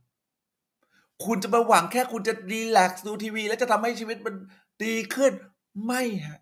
[1.25, 4.35] คุณจะมาหวังแค่คุณจะรีแลกซ์ดูทีวี แล้วจะทำให้ชีวิตมัน
[4.83, 5.31] ดีขึ้น
[5.85, 6.41] ไม่ฮะ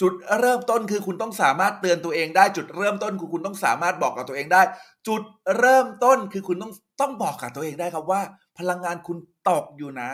[0.00, 4.62] จุดเริ่มต้นคือคุณต้องสามารถเตือนตัวเองได้จุดเริ่มต้นคือคุณต้องสามารถบอกกับตัวเองได้
[5.08, 5.22] จุด
[5.58, 8.20] เริ่มต้นคือคุณต้องต้องบอกกับตัวเองได้ครับว่า
[8.58, 10.10] พลังงานคุณตกอยู่นะ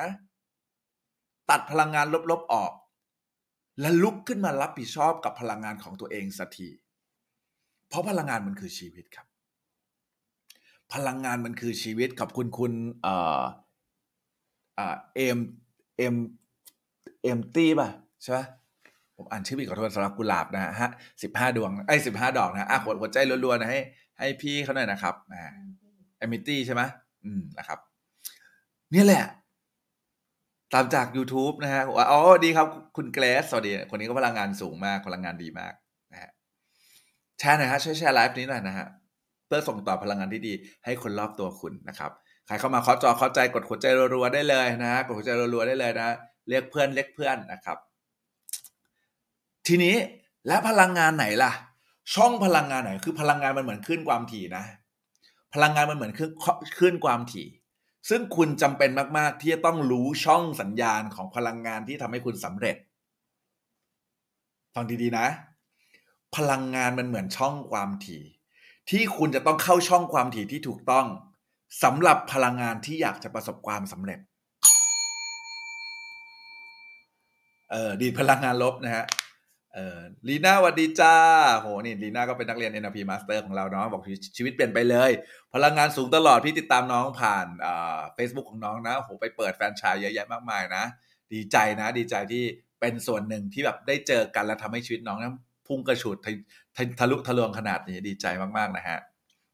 [1.50, 2.72] ตัดพลังงานลบๆออก
[3.80, 6.68] และลุกขึ้นมารับผิดชอบกับพลังงานของตัวเองสักที
[7.88, 9.26] เพราะพลังงานมันคือชีวิตครับ
[10.94, 13.42] พลังงานมันคือชีวิตขอบคุณคุณเอ่อ
[14.78, 15.38] อ่าเอ็ม
[15.98, 16.16] เอ็ม
[17.22, 17.88] เอ็มตี้ป่ะ
[18.22, 18.38] ใช่ไหม
[19.22, 20.90] ผมอ่านชื่อผิดขอโทษสำหรับกุหลาบนะฮะ
[21.22, 23.80] สิบห้าดวงไอ้สิบห้าดอกนะอะหัวใจรัวๆนะให้
[24.18, 25.42] ให้พี่เขาหน่อยนะครับอ่า
[26.18, 26.82] เอมิตี้ใช่ไหม
[27.24, 27.78] อืมนะครับ
[28.92, 29.24] เนี่ยแหละ
[30.74, 35.72] ตามจาก YouTube นะฮะว่าอ๋อดีครับ คุณเกรซสวัสดี คนนี้ก็พลังงานสูงมากพลังงานดีมาก
[36.12, 36.30] นะฮะ
[37.38, 38.86] แชร์หน่อยฮะช่วยแชร์ไลฟ์นี้หน่อยนะฮะ
[39.46, 40.54] เพื่อส่งต่อพลังงานที่ดี
[40.84, 42.10] ให้คนรอบตัวคุณนะครับ
[42.46, 46.08] ใครเข้ามาเคาะจอเคาะใจกดหัวใจรัวๆได้เลยนะฮะกดหัวใจรัวๆได้เลยนะ
[46.48, 47.78] เรียกเพื่อนเรียกเพื่อนนะครับ
[49.66, 49.94] ทีนี้
[50.46, 51.52] และพลังงานไหนล่ะ
[52.14, 54.64] ช่องพลังงานไหน คือพลังงานมันเหมือนคลื่นความถี่นะ
[55.54, 56.30] พลังงานมันเหมือนคลื่น
[56.78, 57.46] คลื่นความถี่
[58.08, 62.76] ซึ่งคุณจำเป็นมาก ๆ ที่จะต้องรู้ช่องสัญญาณของพลังงานที่ทำให้คุณสำเร็จ
[64.74, 65.26] ฟังดีๆนะ
[66.36, 68.22] พลังงานมันเหมือนช่องความถี่
[68.90, 71.06] ที่คุณจะต้องเข้าช่องความถี่ที่ถูกต้อง
[71.82, 74.18] สำหรับพลังงานที่อยากจะประสบความสำเร็จ
[77.70, 79.04] เออดีพลังงานลบนะฮะ
[79.74, 81.14] เออลีน่าวัสดีจ้า
[81.58, 84.02] โหนี่ลีน่าก็เป็นนักเรียน NLP Master ของเราเนาะบอก
[84.36, 85.10] ชีวิตเปลี่ยนไปเลย
[85.54, 90.84] พลังงานสูงตลอดพี่ติดตามน้องผ่านอ่าเฟซบุ๊กของน้องนะโหไปเปิดแฟนชายเยอะแยะมากมายนะ
[91.32, 92.44] ดีใจนะ ดีใจที่
[92.80, 95.34] เป็นส่วนหนึ่งที่แบบได้เจอกันและทำให้ชีวิตน้องนั้น
[95.66, 96.32] พุ่งกระฉูดทะ
[96.76, 98.26] ททะลุทะลวงขนาดนี้ดีใจ
[98.58, 98.98] มากๆนะฮะ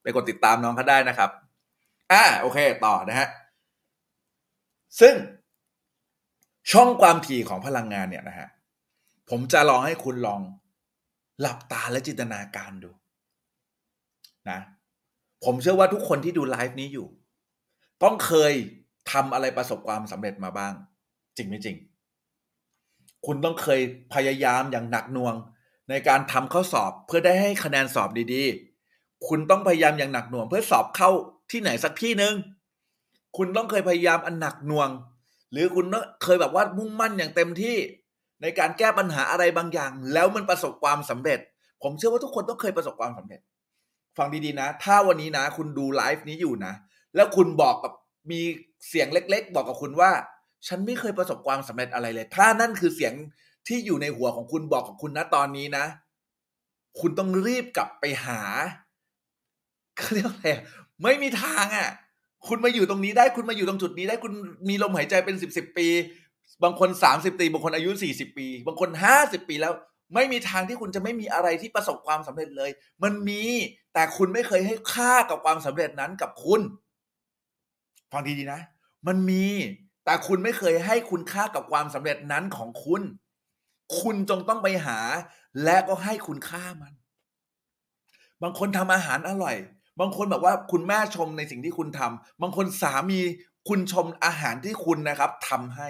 [0.02, 1.30] ไปกดติดตามน้องเขาได้นะครับ
[2.12, 3.28] อ่าโอเคต่อนะฮะ
[5.00, 5.14] ซึ่ง
[6.72, 8.48] ช่องความถี่ของพลังงานเนี่ยนะฮะ
[9.30, 10.40] ผมจะลองให้คุณลอง
[11.40, 12.90] หลับตาและจินตนาการดู
[14.50, 14.60] นะ
[15.44, 17.06] ผมเชื่อว่าทุกคนที่ดูไลฟ์นี้อยู่
[18.02, 18.52] ต้องเคย
[19.12, 20.74] ทำอะไรประสบความสำเร็จมาบ้าง
[21.36, 21.76] จริงไม่จริง
[23.26, 23.80] คุณต้องเคย
[24.14, 25.34] พยายามอย่างหนักหน่วง
[25.90, 31.10] ในการทำข้อสอบเพื่อได้ให้คะแนนสอบดีๆ คุณต้องพยายามอย่างหนักหน่วง เพื่อสอบเข้า
[31.50, 32.34] ที่ไหนสักที่หนึ่ง
[33.36, 34.90] คุณต้องเคยพยายามอันหนักหน่วง
[35.52, 35.86] หรือคุณ
[36.22, 37.76] เคยแบบว่ามุ่งมั่นอย่างเต็มที่
[38.42, 41.40] ในการแก้ปัญหาอะไรบางอย่าง แล้วมันประสบความสำเร็จ
[41.82, 43.40] ผมเชื่อว่าทุกคนต้องเคยประสบความสำเร็จ
[44.18, 46.74] ฟังดีๆนะ ถ้าวันนี้นะ คุณดูไลฟ์นี้อยู่นะ
[47.16, 47.92] แล้วคุณบอกกับ
[48.30, 48.40] มี
[48.88, 50.10] เสียงเล็ก ๆ บอกกับคุณว่า
[50.66, 53.12] ฉันไม่เคยประสบความสำเร็จอะไรเลย ถ้านั่นคือเสียง
[53.68, 55.84] ที่อยู่ในหัวของคุณบอกกับคุณนะตอนนี้นะ
[57.00, 58.40] คุณต้องรีบกลับไปหา
[59.96, 60.48] เขาเรียกอะไร
[61.02, 61.90] ไม่มีทางอะ
[62.48, 64.32] คุณมาอยู่ตรงนี้ได้คุณมาอยู่ตรงจุดนี้ได้คุณ
[64.68, 65.88] มีลมหายใจเป็นสิบสิบปี
[66.62, 69.72] บางคนสามสิบปีบางคนอายุสี่สิบปี บางคนห้าสิบปีแล้ว
[70.14, 72.70] ไม่มีทางที่คุณจะไม่มีอะไรที่ประสบความสำเร็จเลย
[73.02, 73.42] มันมี
[73.94, 76.60] แต่คุณไม่เคยให้ค่ากับความสำเร็จนั้นกับคุณ
[78.12, 78.60] ฟังดีๆนะ
[79.06, 79.46] มันมี
[80.04, 83.02] แต่คุณไม่เคยให้คุณค่ากับความสำเร็จนั้นของคุณ
[84.00, 84.98] คุณจงต้องไปหา
[85.64, 86.92] และก็ให้คุณค่ามัน
[88.42, 89.56] บางคนทำอาหารอร่อย
[90.00, 93.18] บางคนแบบว่าคุณแม่ชมในสิ่งที่คุณทำบางคนสามี
[93.68, 95.88] คุณชมอาหารที่คุณนะครับทำให้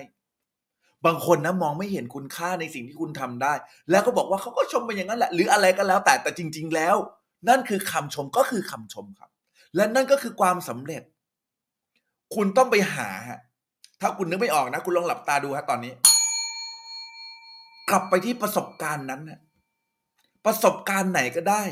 [1.07, 3.53] บางคนนะมองไม่เห็นคุณค่าในสิ่งที่คุณทำได้
[3.91, 6.97] แล้วก็บอกว่าเขาก็ชมไปอย่างนั้นแหละ หรืออะไรก็แล้วแต่แต่จริง ๆ แล้ว
[7.49, 9.31] นั่นคือคำชมก็คือคำชมครับ
[9.77, 11.03] และนั่นก็คือความสำเร็จ
[12.35, 13.09] คุณต้องไปหา
[14.01, 15.93] ถ้าคุณนึกไม่ออกนะ คุณลองหลับตาดูฮะตอนนี้
[17.91, 19.41] กลับไปที่ประสบการณ์นั้นนะ
[20.47, 21.63] ประสบการณ์ไหนก็ได้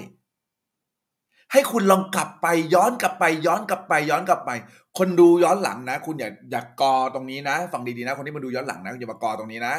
[1.53, 4.51] ให้คุณลองกลับไปย้อนกลับไปย้อนกลับไปย้อนกลับไป
[4.99, 9.75] คนดูย้อนหลังนะ คุณอย่าอย่ากอตรงนี้นะฟังดีๆนะ คนที่มาดูย้อนหลังนะอย่ามากอตรงนี้นะ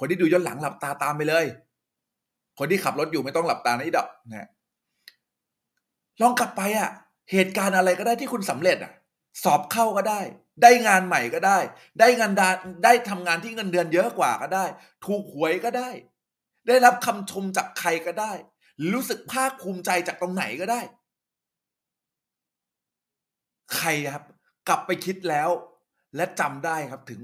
[0.00, 1.44] คนที่ดูย้อนหลังหลับตาตามไปเลย
[2.58, 4.48] คนที่ขับรถอยู่ไม่ต้องหลับตานะอีดอกนะ
[6.20, 6.90] ลองกลับไปอะ่ะ
[7.32, 8.92] เหตุการณ์อะไรก็ได้ที่คุณสำเร็จอะ
[9.44, 10.20] สอบเข้าก็ได้
[10.62, 11.58] ได้งานใหม่ก็ได้
[12.00, 12.48] ได้งานดา
[12.84, 14.64] ได้ทำงานที่เงินเดือนเยอะกว่าก็ได้
[15.06, 15.90] ถูกหวยก็ได้
[16.68, 18.32] ได้รับคำชมจากใครก็ได้
[18.92, 20.80] รู้สึกภาคภูมิใจจากตรงไหนก็ได้
[23.76, 24.24] ใครครับ
[24.68, 25.48] กลับไปคิดแล้ว
[26.16, 27.20] และจำได้ครับถึง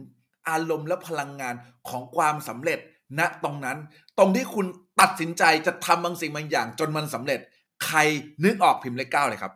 [0.49, 1.55] อารมณ์และพลังงาน
[1.89, 2.79] ของความสำเร็จ
[3.19, 3.79] ณตรงนั้น
[4.19, 4.67] ตรงที่คุณ
[5.01, 7.41] ตัดสินใจจะทำบางสิ่งบางอย่าง จนมันสำเร็จ
[7.87, 7.99] ใคร
[8.45, 9.53] นึกออกพิมพ์เลขเก้าเลยครับ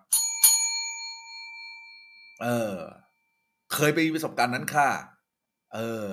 [2.42, 2.74] เออ
[3.72, 4.88] เคยไปมีประสบการณ์นั้นค่ะ
[5.74, 5.78] เอ
[6.10, 6.12] อ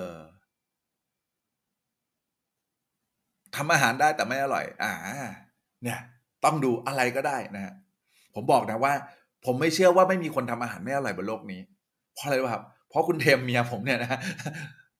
[3.56, 4.92] ทำอาหารได้แต่ไม่อร่อย อ่า
[5.82, 6.00] เนี่ย
[6.44, 7.74] ต้องดูอะไรก็ได้นะฮะ
[8.34, 8.94] ผมบอกนะว่า
[9.46, 11.60] ผมไม่เชื่อว่าไม่มีคนทำอาหารไม่อร่อยบนโลกนี้
[12.14, 14.20] เพราะอะไรวะครับ เพราะคุณเทมเมียผมเนี่ยนะ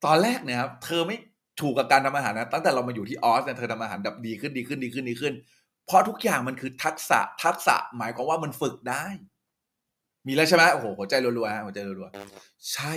[0.05, 1.17] ตอนแรกเนี่ยครับเธอไม่
[1.61, 5.35] ถูกกับการทำอาหารนะตั้งแต่เรามาอยู่ที่ออสเนี่ยเธอทำอาหารแบบดีขึ้นดีขึ้นดีขึ้นดีขึ้น
[5.87, 9.07] เพราะทุกอย่างมันคือทักษะทักษะหมายความว่ามันฝึกได้
[10.27, 12.95] มีแล้วใช่ไหมโอ้โหหัวใจรัวๆฮะหัวใจรัวๆใช่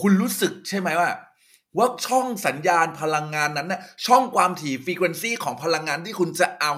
[0.00, 1.10] คุณรู้สึกใช่ไหมว่า
[1.76, 6.72] ว่าช่องสัญญาณพลังงานนั้นน่ะช่องความถี่ฟรีเควนซีของพลังงานที่คุณจะเอา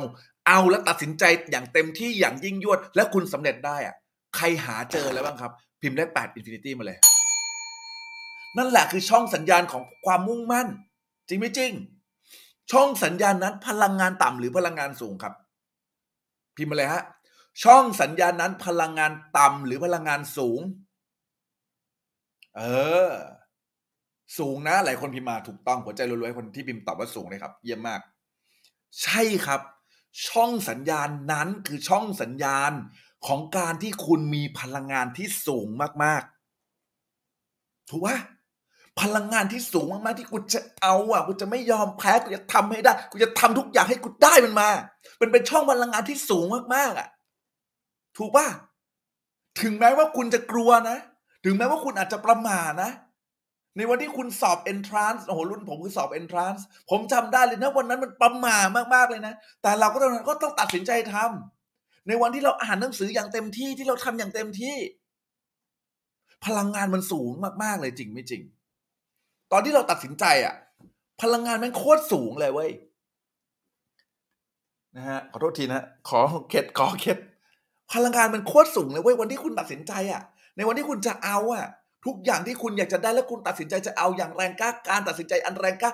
[0.50, 3.94] เอาแล้วตัดสินใจอย่างเต็มที่อย่างยิ่งยวด และคุณสำเร็จได้อะ
[4.36, 6.98] ใครหาเจอแล้วบ้างครับ พิมพ์เลขแปด infinity มาเลย
[8.56, 10.68] นั่นแหละคือช่องสัญญาณของความมุ่งมั่น
[11.28, 11.72] จริงไหมจริง
[12.72, 15.34] ช่องสัญญาณนั้นพลังงานต่ำหรือพลังงานสูงครับ
[16.56, 17.02] พิมพ์มาเลยฮะ
[17.62, 20.60] ช่องสัญญาณนั้นพลังงานต่ำหรือพลังงานสูง
[22.56, 22.62] เอ
[23.08, 23.10] อ
[24.38, 28.00] สูงนะ หลายคนพิมพ์มาถูกต้องหัวใจรัวๆคนที่พิมพ์ตอบว่าสูงเลยครับ เยี่ยมมาก
[29.02, 29.60] ใช่ครับ
[30.28, 32.72] ช่องสัญญาณนั้นคือช่องสัญญาณ
[33.26, 35.68] ของการที่คุณมีพลังงานที่สูง
[36.04, 38.18] มากๆ ถูกปะ
[39.00, 44.70] พลังงานที่สูงมากๆที่กูจะเอาอะกูจะไม่ยอมแพ้กูจะทำให้ได้กูจะทำทุกอย่างให้กูได้มันมา
[45.18, 46.44] เป็นเป็นช่องพลังงานที่สูง
[46.74, 47.08] มากๆอะ
[48.16, 48.46] ถูกปะ
[49.60, 50.98] ถึงแม้ว่าคุณจะกลัวนะ
[51.44, 52.92] ถึงแม้ว่าคุณอาจจะประมาทนะ
[53.76, 64.76] ในวันที่คุณสอบ entrance โอ้โหรุ่นผมคือสอบ entrance ผมจำได้เลยนะวันนั้นมันประมาทมากๆเลยนะ แต่เราก็ต้องก็ต้องตัดสินใจทำในวันที่เราอ่านหนังสืออย่างเต็มที่ที่เราทำอย่างเต็มที่
[66.44, 67.30] พลังงานมันสูง
[67.62, 68.42] มากๆเลยจริงไม่จริง
[69.52, 70.54] ตอนที่เราตัดสินใจอะ
[71.22, 72.70] พลังงานมันโคตรสูงเลยเว้ย
[74.96, 77.18] นะฮะขอโทษทีนะขอเข็ดขอเข็ด
[77.92, 80.22] พลังงานมันโคตรสูงเลยเว้ยวันที่คุณตัดสินใจอะ
[80.56, 81.66] ในวันที่คุณจะเอาอะ
[82.06, 85.92] ทุกอย่างที่คุณอยากจะได้แล้วคุณตัดสินใจจะเอาอย่างแรงกล้า การตัดสินใจอันแรงกล้า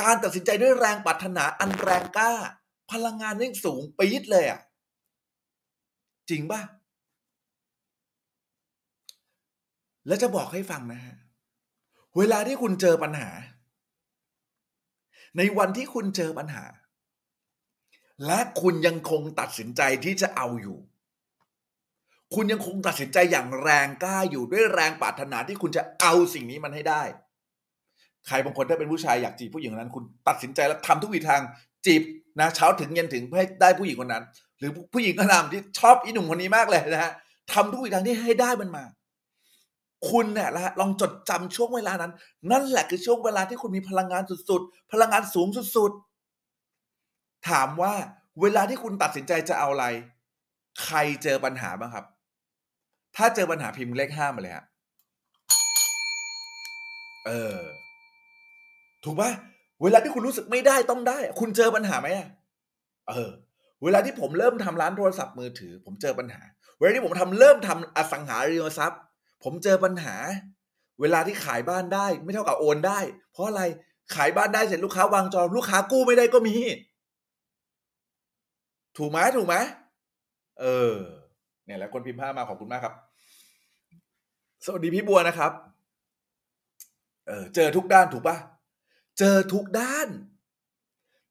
[0.00, 2.30] การตัดสินใจด้วยแรงปรารถนาอันแรงกล้า
[2.90, 4.60] พลังงานนี่สูงปี๊ดเลยอะ
[6.30, 6.60] จริงป่ะ
[10.06, 11.16] แล้วจะบอกให้ฟังนะฮะ
[12.16, 13.30] เวลาที่คุณเจอปัญหา
[15.36, 16.64] ในวันที่คุณเจอปัญหา
[18.26, 20.78] และคุณยังคงตัดสินใจที่จะเอาอยู่
[22.34, 27.02] คุณยังคงตัดสินใจอย่างแรงกล้าอยู่ด้วยแรงปรารถนาที่คุณจะเอาสิ่งนี้มันให้ได้
[28.26, 31.42] ใครบางคนถ้าเป็นผู้ชายอยากจีบผู้หญิงคนนั้น คุณตัดสินใจแล้วทำทุกวิธีทาง
[31.86, 32.02] จีบ
[32.40, 34.24] นะเช้าถึงเย็นถึงเพื่อให้ได้ผู้หญิงคนนั้น
[34.58, 37.12] หรือผู้หญิงก็ตามที่ชอบอีหนุ่มคนนี้มากเลยนะฮะ
[37.52, 38.84] ทำทุกวิธีทางที่ให้ได้มันมา
[40.10, 42.12] คุณเนี่ยละลองจดจำช่วงเวลานั้น
[42.50, 47.94] นั่นแหละคือช่วงเวลาที่คุณมีพลังงานสุดๆ พลังงานสูงสุดๆ ถามว่า
[48.40, 49.86] เวลาที่คุณตัดสินใจจะเอาอะไร
[50.82, 52.06] ใครเจอปัญหาบ้างครับ
[53.16, 54.64] ถ้าเจอปัญหาพิมพ์เลขห้ามาเลยฮะ
[57.26, 57.58] เออ
[59.04, 59.30] ถูกปะ
[59.82, 62.28] เวลาที่คุณรู้สึกไม่ได้ต้องได้ คุณเจอปัญหาไหมอะ
[63.08, 63.30] เออ
[63.82, 66.40] เวลาที่ผมเริ่มทำร้านโทรศัพท์มือถือ ผมเจอปัญหา
[66.78, 69.00] เวลาที่ผมทำเริ่มทำอสังหาริมทรัพย์
[69.44, 70.16] ผมเจอปัญหา
[71.00, 73.00] เวลาที่ขายบ้านได้ ไม่เท่ากับโอนได้
[73.32, 73.62] เพราะอะไร
[74.14, 76.56] ขายบ้านได้เสร็จลูกค้าวางจองลูกค้ากู้ไม่ได้ก็มี
[78.98, 79.56] ถูกไหมถูกไหม
[80.60, 80.94] เออ
[81.70, 82.94] เนี่ยแหละคนพิมพ์ผ้ามาขอบคุณมากครับ
[84.64, 85.52] สวัสดีพี่บัวนะครับ
[87.26, 88.36] เออเจอทุกด้านถูกปะ
[89.18, 90.08] เจอทุกด้าน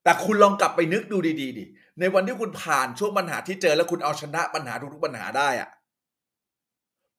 [0.03, 1.65] แต่คุณลองกลับไปนึกดูดีๆดิ
[1.99, 5.69] ในวันที่คุณผ่านช่วงปัญหาที่เจอแล้วคุณเอาชนะปัญหาทุกๆปัญหาได้อะ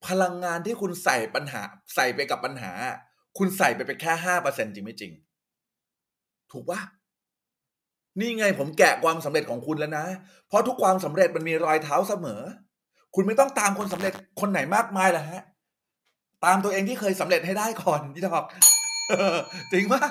[0.06, 1.60] พลังงานที่คุณใส่ปัญหา
[1.94, 2.72] ใส่ไปกับปัญหา
[3.38, 5.12] คุณใส่ไปไปแค่ห้าเปอร์เซ็นจริงไม่จริง
[6.52, 6.80] ถูกปะ
[8.20, 10.06] นี่ไงผมแกะความสำเร็จของคุณแล้วนะ
[10.48, 12.42] เพราะทุกความสำเร็จมันมีรอยเท้าเสมอ
[13.14, 15.44] คุณไม่ต้องตามคนสำเร็จคนไหนมากมายหรอฮะ
[16.44, 18.44] ตามตัวเองที่เคยสำเร็จให้ได้ก่อนพี่ดอก
[19.72, 20.02] จริงปะ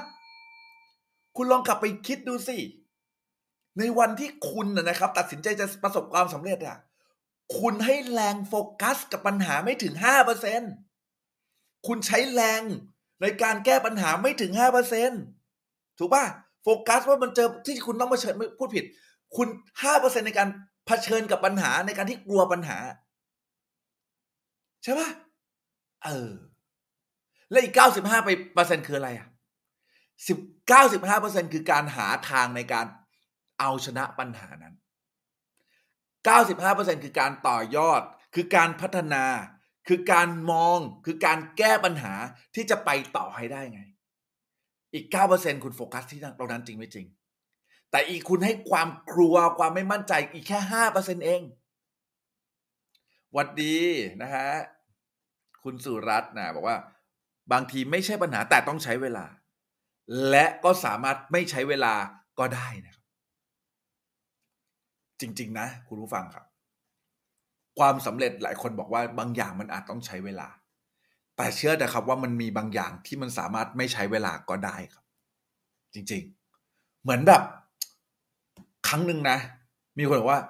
[1.36, 2.58] คุณลองกลับไปคิดดูสิ
[3.80, 6.78] ในวันที่คุณนะครับ ตัดสินใจจะประสบความสำเร็จอะ
[7.60, 10.62] คุณให้แรงโฟกัสกับปัญหาไม่ถึงห้าเปอร์เซ็น
[11.88, 12.62] คุณใช้แรง
[13.22, 15.12] ในการแก้ปัญหาไม่ถึงห้าเปอร์เซ็น
[15.98, 16.26] ถูกปะ
[16.64, 18.86] โฟกัสว่ามันเจอที่คุณต้องมาเผชิญไม่พูดผิด
[19.36, 19.48] คุณ
[19.84, 20.48] ห้าเปอร์เซ็นในการ
[20.90, 22.78] เผชิญกับปัญหาในการที่กลัวปัญหา
[24.84, 25.10] ใช่ปะ
[26.04, 26.32] เออ
[27.52, 29.28] และอีกเก้าสิบห้าไปเปอร์เซ็นต์คืออะไรอะ
[30.28, 32.86] สิบเก้าสิบห้าเปอร์เซ็นคือการหาทางในการ
[33.60, 34.76] เอาชนะปัญหานั้น
[36.30, 38.02] 95%คือการต่อยอด
[38.36, 39.26] คือการพัฒนา
[39.88, 42.14] คือการมอง คือการแก้ปัญหา
[42.56, 43.82] ที่จะไปต่อให้ได้ไง
[44.94, 47.06] อีก9%คุณโฟกัสที่ตรงนั้นจริงไม่จริง
[47.92, 51.42] แต่อีกคุณให้ความกลัวความไม่มั่นใจอีกแค่5%เปอร์เซ็นเอง
[53.36, 53.78] วัดดี
[54.22, 54.50] นะฮะ
[55.64, 56.78] คุณสุรัตน์นะบอกว่า
[57.52, 59.26] บางทีไม่ใช่ปัญหาแต่ต้องใช้เวลา
[60.30, 61.94] และก็สามารถไม่ใช้เวลา
[62.40, 63.06] ก็ได้นะครับ
[65.22, 66.46] จริง ๆ นะ คุณผู้ฟังครับ
[67.80, 70.48] ความสำเร็จหลายคนบอกว่าบางอย่างมันอาจต้องใช้เวลา
[71.38, 75.06] แต่เชื่อนะครับว่ามันมีบางอย่างที่มันสามารถไม่ใช้เวลาก็ได้ครับ
[75.94, 76.24] จริง
[76.64, 77.42] ๆ เหมือนแบบ
[78.90, 79.38] ครั้งหนึ่งนะ
[80.00, 80.42] มีคนบอกว่า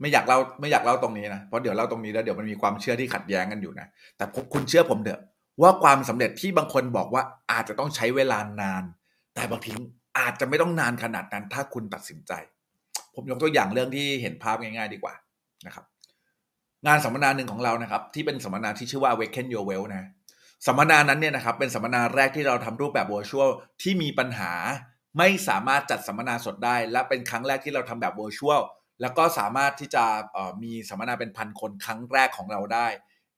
[0.00, 5.20] ไม่อยากเล่าไม่อยากเล่าตรงนี้นะเพราะเดี๋ยวเล่าตรงนี้แล้วเดี๋ยวมันมีความเชื่อที่ขัดแย้งกันอยู่นะแต่ผมคุณเชื่อผมเถอะ
[5.62, 8.84] ว่าความสำเร็จที่บางคนบอกว่าอาจจะต้องใช้เวลานาน
[9.34, 9.70] แต่บางที
[10.18, 12.32] อาจจะไม่ต้องนานขนาดนั้น ถ้าคุณตัดสินใจ
[13.14, 15.14] ผมยกตัวอย่างเรื่องที่เห็นภาพง่าย ๆ ดีกว่า
[15.66, 15.84] นะครับ
[16.86, 20.04] งานสัมมนาหนึ่งของเรานะครับ ที่เป็นสัมมนาที่ชื่อว่า Awaken Your Well นะ
[20.66, 23.50] สัมมนานั้นเนี่ยนะครับ เป็นสัมมนาแรกที่เราทำรูปแบบ virtual
[23.82, 24.52] ที่มีปัญหา
[25.18, 28.62] ไม่สามารถจัดสัมมนาสดได้ และเป็นครั้งแรกที่เราทำแบบ virtual
[29.00, 30.04] แล้วก็สามารถที่จะ
[30.62, 32.86] มีสัมมนาเป็นพันคนครั้งแรกของเราได้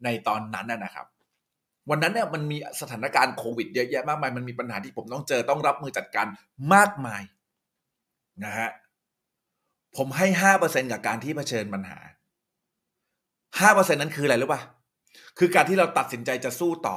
[0.04, 1.06] ในตอนนั้นนะนะครับ
[1.90, 6.26] วันนั้นเนี่ยมันมีสถานการณ์โควิดเยอะแยะมากมายมันมีปัญหาที่ผมต้องเจอต้องรับมือจัดการ
[6.74, 7.22] มากมาย
[8.44, 8.70] นะฮะ
[9.96, 11.98] ผมให้ห้าเปอร์เซ็นกับการที่เผชิญปัญหา
[13.60, 14.62] ห้าเปอร์เซ็นนั้นคืออะไรรู้ป่ะ
[15.38, 16.96] คือการที่เราตัดสินใจจะสู้ต่อ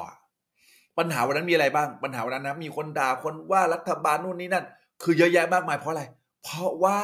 [1.00, 4.66] ปัญหาวันนั้นมีอะไรบ้าง ปัญหาวันนั้นนะมีคนด่าคนว่ารัฐบาลนู่นนี่นั่น
[5.04, 6.04] คือเยอะแยะมากมายเพราะอะไร
[6.44, 7.00] เพราะว่า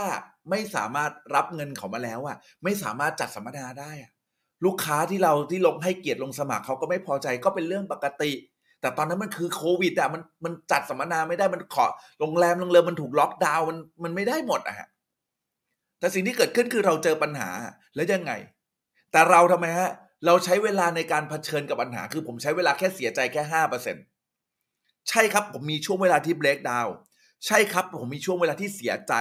[0.50, 4.12] ไม่สามารถรับเงินเขามาแล้วอะไม่สามารถจัดสัมมนาได้อะ
[4.66, 8.32] ลูกค้าที่เราที่ลงให้เกียรติลงสมัครเขาก็ไม่พอใจก็เป็นเรื่องปกติ
[8.82, 11.86] แต่ตอนนั้นมันคือโควิดอะมันมันจัดสัมมนาไม่ได้มันขอ
[12.20, 14.88] โรงแรมโรงแรมมันถูกล็อกดาวน์มันมันไม่ได้หมดอะฮะ
[16.00, 17.50] แต่สิ่งที่เกิดขึ้นคือเราเจอปัญหา
[17.96, 18.32] แล้วยังไง
[19.12, 19.92] แต่เราทำไมฮะ
[20.26, 23.96] เราใช้เวลาในการเผชิญกับปัญหา คือผมใช้เวลาแค่เสียใจแค่ห้าเปอร์เซ็น
[25.10, 26.88] ใช่ครับผมมีช่วงเวลาที่เบรกดาว
[27.48, 29.14] ใช่ครับผมมีช่วงเวลาที่เสียใจ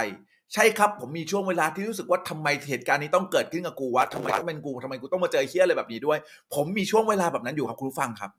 [0.53, 6.17] ใช่ครับ ผมมีช่วงเวลาที่รู้สึกว่าทำไมเหตุการณ์นี้ต้องเกิดขึ้นกับกูวะทำไมต้องเป็นกูทำไมกูต้องมาเจอเฮี้ยอะไรแบบนี้ด้วย
[6.53, 8.31] ผมมีช่วงเวลาแบบนั้นอยู่ครับคุณผู้ฟังครับ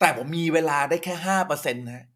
[0.00, 2.06] แต่ผมมีเวลาได้แค่ห้าเปอร์เซ็นต์นะ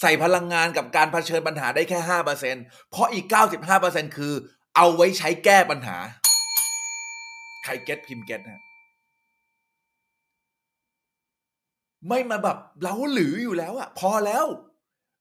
[0.00, 2.56] ใส่พลังงานกับการเผชิญปัญหาได้แค่ห้าเปอร์เซ็น
[2.90, 4.32] เพราะอีกเก้าสิบห้าเปอร์เซ็นคือ
[4.76, 5.96] เอาไว้ใช้แก้ปัญหา
[7.70, 8.62] รเก็ตพิมพ์เก็ตนะ
[12.08, 14.46] ไม่มาแบบเล้าหรืออยู่แล้วอะพอแล้ว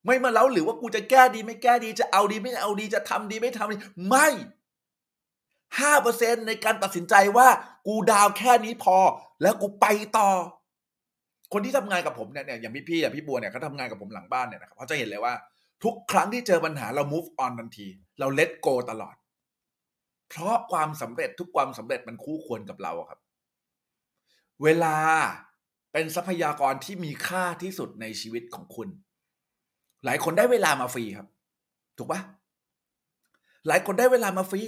[0.05, 3.77] ไม่มาเล้าหรือว่ากูจะแก้ดีไม่แก้ดีจะเอาดีไม่เอาดีจะทำดีไม่ทำดี
[4.07, 4.27] ไม่
[5.79, 7.47] ห้าเปอร์เซ็นในการตัดสินใจว่า
[7.87, 8.97] กูดาวแค่นี้พอ
[9.41, 9.85] แล้วกูไป
[10.17, 10.29] ต่อ
[11.53, 15.33] คนที่ทำงานกับผมเนี่ยเนี่ยอย่างพี่พี่อย่างพี่บัวเนี่ยเขาทำงานกับผมหลังบ้านเนี่ยนะครับเขาจะเห็นเลยว่า
[15.83, 17.87] ทุกครั้งที่เจอปัญหาเรา move on ทันที
[18.19, 19.15] เรา let go ตลอด
[20.29, 23.19] เพราะความสำเร็จทุกความสำเร็จมันคู่ควรกับเราครับ
[24.63, 24.97] เวลา
[25.93, 28.87] เป็นทรัพยากรที่มีค่าที่สุดในชีวิตของคุณ
[30.05, 31.27] หลายคนได้เวลามาฟรีครับ
[31.97, 32.21] ถูกปะ
[33.67, 34.61] หลายคนได้เวลามาฟรี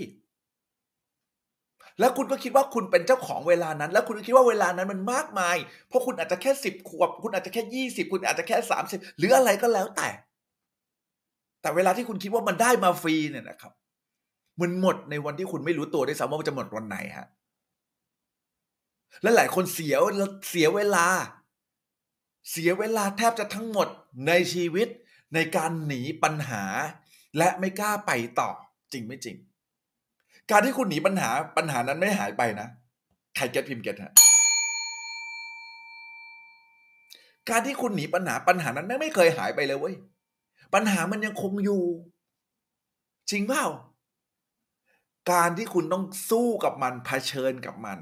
[1.99, 5.57] แล้วคุณก็คิดว่าคุณเป็นเจ้าของเวลานั้น แล้วคุณก็คิดว่าเวลานั้นมันมากมาย
[5.87, 10.09] เพราะคุณอาจจะแค่สิบขวบ คุณอาจจะแค่ยี่สิบคุณอาจจะแค่สามสิบหรืออะไรก็แล้วแต่
[11.61, 13.73] แต่เวลาที่คุณคิดว่ามันได้มาฟรีเนี่ยนะครับ
[14.61, 17.27] มันหมดในวันที่คุณไม่รู้ตัวด้วยซ้ำว่ามันจะหมดวันไหนฮะ
[19.21, 19.95] และหลายคนเสีย
[20.49, 21.05] เสียเวลา
[22.51, 23.87] เสียเวลาแทบจะทั้งหมด
[24.27, 24.87] ในชีวิต
[25.33, 26.63] ในการหนีปัญหา
[27.37, 28.49] และไม่กล้าไปต่อ
[28.93, 29.37] จริงไม่จริง
[30.51, 32.67] การที่คุณหนีปัญหาปัญหานั้นไม่หายไปนะ
[33.35, 34.13] ใครเก็ตพิมพ์เก็ตฮะ
[37.49, 39.95] การที่คุณหนีปัญหาปัญหานั้นไม่ไม่เคยหายไปเลยเว้ย
[40.73, 41.83] ปัญหามันยังคงอยู่
[43.31, 43.65] จริงเปล่า
[45.31, 47.99] การที่คุณต้องสู้กับมันเผชิญกับมัน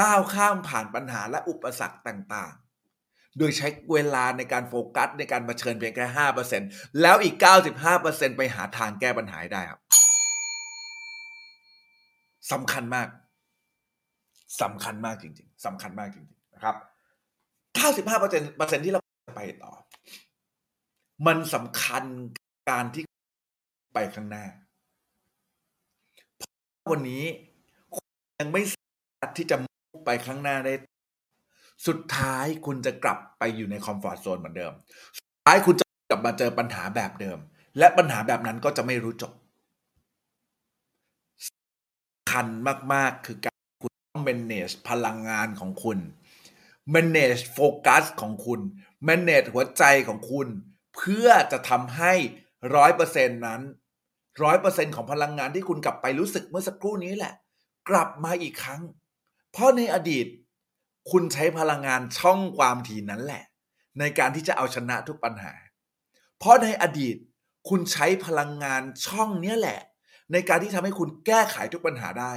[0.00, 6.62] ก้าวข้ามผ่านปัญหาและอุปสรรคต่างๆ โดยใช้เวลาในการโฟกัสในการเผชิญเพียงแค่ห้าเปอร์เซ็น
[7.00, 9.80] แล้วอีกเก้าสิบห้าเปอร์เซ็นไปหาทางแก้ปัญหาได้ครับ
[12.52, 13.08] สำคัญมาก
[14.62, 16.76] สำคัญมากจริง ๆสำคัญมากจริง ๆ นะครับ
[17.74, 19.00] เก้าสิบห้าเปอร์เซ็นเปอร์เซ็นที่เรา
[19.36, 19.72] ไปต่อ
[21.26, 22.04] มันสำคัญ
[22.70, 23.04] การที่
[23.94, 24.44] ไปข้างหน้า
[26.88, 27.24] วันนี้
[28.40, 28.84] ยังไม่สา
[29.18, 29.56] มารถที่จะ
[30.06, 30.72] ไปข้างหน้าได้
[31.86, 34.72] สุดท้ายคุณจะกลับไปอยู่ในคอมฟอร์ทโซนเหมือนเดิม
[35.18, 37.38] สุดท้ายคุณจะกลับมาเจอปัญหาแบบเดิม
[37.78, 39.32] และปัญหาแบบนั้นก็จะไม่รู้จบ
[41.46, 42.46] สำคัญ
[42.92, 45.98] มาก ๆ คือการคุณต้อง manage พลังงานของคุณ
[46.94, 48.60] manage โฟกัสของคุณ
[49.08, 50.48] manage หัวใจของคุณ
[50.96, 52.12] เพื่อจะทำให้
[52.76, 53.60] ร้อยเปอร์เซ็นต์นั้น
[54.42, 57.34] ร้อยเปอร์เซ็นของพลังงานที่คุณกลับไปรู้สึกเมื่อสักครู่นี้แหละ
[57.88, 58.82] กลับมาอีกครั้ง
[59.52, 60.26] เพราะในอดีต
[61.10, 63.44] คุณใช้พลังงานช่องความถี่นั้นแหละ
[63.98, 65.52] ในการที่จะเอาชนะทุกปัญหา
[66.38, 67.16] เพราะในอดีต
[67.68, 69.80] คุณใช้พลังงานช่องเนี้ยแหละ
[70.32, 72.32] ในการที่ทำให้คุณแก้ไขทุกปัญหาได้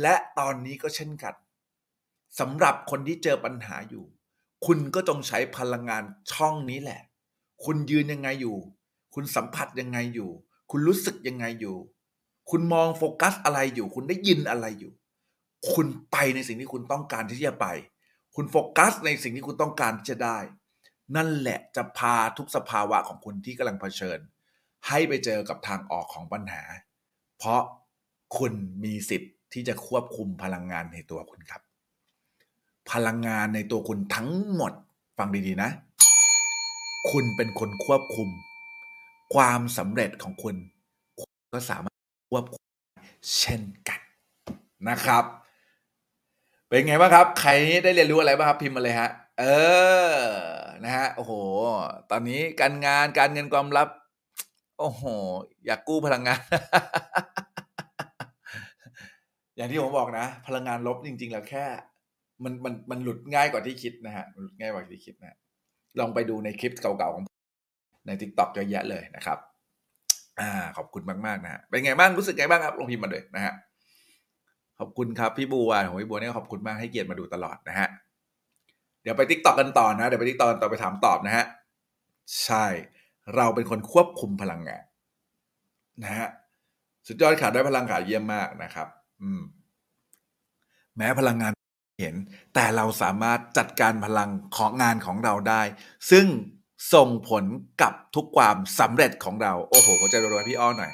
[0.00, 1.34] และตอนนี้ก็เช่นกัน
[2.40, 4.04] สำหรับคนที่เจอปัญหาอยู่
[4.66, 6.02] คุณก็จงใช้พลังงาน
[6.32, 7.00] ช่องนี้แหละ
[7.64, 8.56] คุณยืนยังไงอยู่
[9.14, 10.30] คุณสัมผัสยังไงอยู่
[10.70, 11.76] คุณรู้สึกยังไงอยู่
[12.50, 14.92] คุณมองโฟกัสอะไรอยู่ คุณได้ยินอะไรอยู่
[15.72, 17.66] คุณไปในสิ่งที่คุณต้องการที่จะไป
[18.36, 20.38] คุณโฟกัสในสิ่งที่คุณต้องการที่จะได้
[21.16, 24.18] นั่นแหละจะพาทุกสภาวะของคุณที่กำลังเผชิญ
[24.88, 26.62] ให้ไปเจอกับทางออกของปัญหา
[27.38, 27.62] เพราะ
[28.38, 28.52] คุณ
[28.84, 31.62] มีสิทธิ์ที่จะควบคุมพลังงานในตัวคุณครับ
[32.92, 34.72] พลังงานในตัวคุณทั้งหมด
[35.18, 35.70] ฟังดีๆนะ
[37.10, 38.28] คุณเป็นคนควบคุม
[39.34, 40.56] ความสำเร็จของคุณ
[41.20, 41.98] คุณก็สามารถ
[42.30, 42.64] ควบคุม
[43.38, 44.00] เช่นกัน
[44.88, 45.24] นะครับ
[46.66, 47.50] เป็นไงบ้างครับ ใคร
[47.84, 49.10] ได้เรียนรู้อะไรบ้างครับพิมพ์มาเลยฮะ
[49.40, 49.44] เอ
[50.12, 50.16] อ
[50.84, 51.32] นะฮะโอ้โห
[52.10, 53.88] ตอนนี้การงานการเงินความลับ
[54.78, 55.02] โอ้โห
[55.66, 56.40] อยากกู้พลังงาน
[59.56, 61.64] อย่างที่ผมบอกนะ พลังงานลบจริง ๆ แล้วแค่
[62.44, 65.36] มันมันมันหลุดง่ายกว่าที่คิดนะฮะหลุดง่ายกว่าที่คิดนะ
[65.98, 67.24] ลองไปดูในคลิปเก่าๆของ
[68.06, 69.38] ใน TikTok เยอะแยะเลยนะครับ
[70.40, 73.54] อ่าขอบคุณมากๆนะฮะเป็นไงบ้างรู้สึกไงบ้างครับลงพิมพ์มาเลยนะฮะ
[74.78, 77.88] ขอบคุณครับพี่บัวของพี่บัวเนี่ยขอบคุณมากให้เกียรติมาดูตลอดนะฮะ
[79.02, 81.44] เดี๋ยวไป TikTok กันต่อนะเดี๋ยวไป TikTok กันต่อไปถามตอบนะฮะ
[82.44, 82.66] ใช่
[83.36, 84.84] เราเป็นคนควบคุมพลังงาน
[86.02, 86.28] นะฮะ
[87.06, 88.88] สุดยอดขาได้พลังขาเยี่ยมมากนะครับ
[89.22, 89.42] อืม
[90.96, 91.52] แม้พลังงาน
[92.00, 92.14] เห็น
[92.54, 95.62] แต่เราสามารถจัดการพลังของงานของเราได้
[96.10, 96.26] ซึ่ง
[96.94, 97.44] ส่งผล
[97.82, 100.92] กับทุกความสำเร็จของเรา โอ้โหหัวใจรัวๆพี่อ้อหน่อย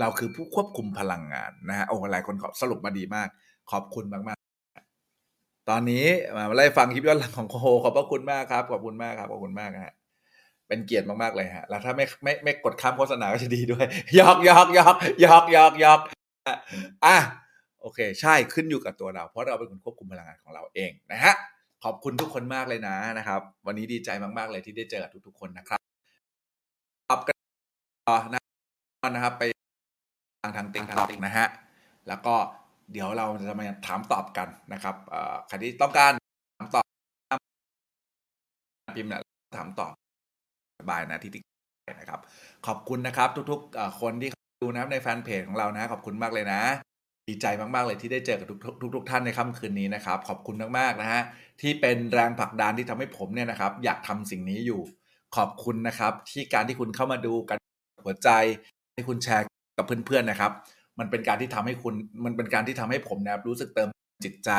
[0.00, 3.28] เราคือผู้ควบคุมพลังงานนะฮะโอ้หลายคนขอสรุปมาดีมาก
[3.70, 6.04] ขอบคุณมากๆ ตอนนี้
[6.36, 9.94] มาไล่ฟังคลิปย้อนหลังของโคขอบพระคุณมากครับ ขอบคุณมากครับ ขอบคุณมากฮะ
[10.68, 13.86] เป็นเกียรติมากๆเลยฮะ แล้วถ้าไม่ไม่ไม่กดข้ามโฆษณาก็จะดีด้วย
[14.18, 16.00] ยอกยอกยอกยอกยอกยอก
[17.04, 17.16] อะ
[17.80, 21.34] โอเค ใช่ขึ้นอยู่กับตัวเรา เพราะเราเป็นคนควบคุมพลังงานของเราเองนะฮะ
[21.84, 25.80] ขอบคุณทุกคนมากเลยนะนะครับ วันนี้ดีใจมาก ๆ เลยที่ได้เจอกับทุก ๆ คนนะครับ
[27.08, 27.36] ตอบกัน
[28.08, 28.40] ต่อนะ
[29.10, 29.42] นะครับไป
[30.42, 31.46] ทางทางติ๊กต็อกนะฮะ
[32.08, 32.34] แล้วก็
[32.92, 34.96] เดี๋ยวเราจะมาถามตอบกันนะครับ
[35.48, 36.12] ใครที่ต้องการ
[36.58, 36.84] ถามตอบ
[38.96, 39.20] พิมพ์นะ
[39.56, 39.92] ถามตอบ
[40.80, 41.44] สบายนะที่ติ๊ก
[42.00, 42.20] นะครับ
[42.66, 44.30] ขอบคุณนะครับ ทุกๆคนที่
[44.62, 46.60] ดูนะครับในแฟนเพจของเรานะ ขอบคุณมากเลยนะ
[47.28, 51.22] ดีใจมาก ๆ เลยที่ได้เจอกับทุกทุกทุกท่านในค่ำคืนนี้นะครับ ขอบคุณมาก ๆ นะฮะ
[51.60, 54.80] ที่เป็นแรงผลักดันที่ทำให้ผมเนี่ยนะครับ อยากทำสิ่งนี้อยู่
[55.36, 57.58] ขอบคุณนะครับ ที่การที่คุณเข้ามาดูกัน
[58.04, 58.28] หัวใจ
[58.94, 59.44] ให้คุณแชร์
[59.78, 60.52] กับเพื่อน ๆ นะครับ
[60.98, 61.94] มันเป็นการที่ทำให้คุณ
[62.24, 63.88] มันเป็นการที่ทำให้ผมนะครับรู้สึกเติม
[64.24, 64.50] จิตใจ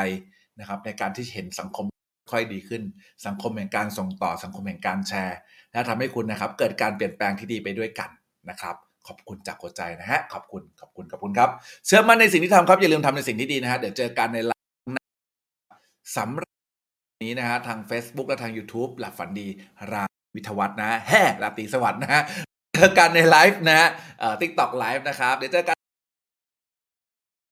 [0.59, 1.85] นะครับ ในการที่เห็นสังคม
[2.31, 2.81] ค่อยดีขึ้น
[3.25, 5.37] สังคมแห่งการส่งต่อสังคมแห่งการแชร์
[5.71, 8.09] และทำให้คุณนะครับ เกิดการเปลี่ยนแปลงที่ดีไปด้วยกัน
[8.49, 8.75] นะครับ
[9.07, 11.49] ขอบคุณจากหัวใจนะฮะ ขอบคุณ ขอบคุณ ขอบคุณครับ
[11.85, 14.65] เชื่อมั่นในสิ่งที่ทำครับ อย่าลืมทำในสิ่งที่ดีนะฮะ เดี๋ยวเจอกันในไลฟ์
[16.17, 16.51] สำหรับ
[17.25, 19.47] นี้นะฮะ ทาง Facebook และทาง YouTube หลับฝันดี
[19.93, 20.03] รา
[20.35, 22.21] ตรีสวัสดิ์นะฮะราตรีสวัสดิ์นะฮะ
[22.73, 23.89] เจอกันในไลฟ์นะฮะ
[24.19, 25.77] เอ่อ TikTok ไลฟ์นะครับ เดี๋ยวเจอกัน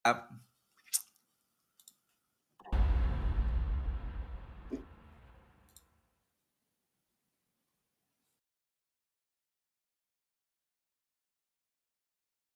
[0.06, 0.18] ครับ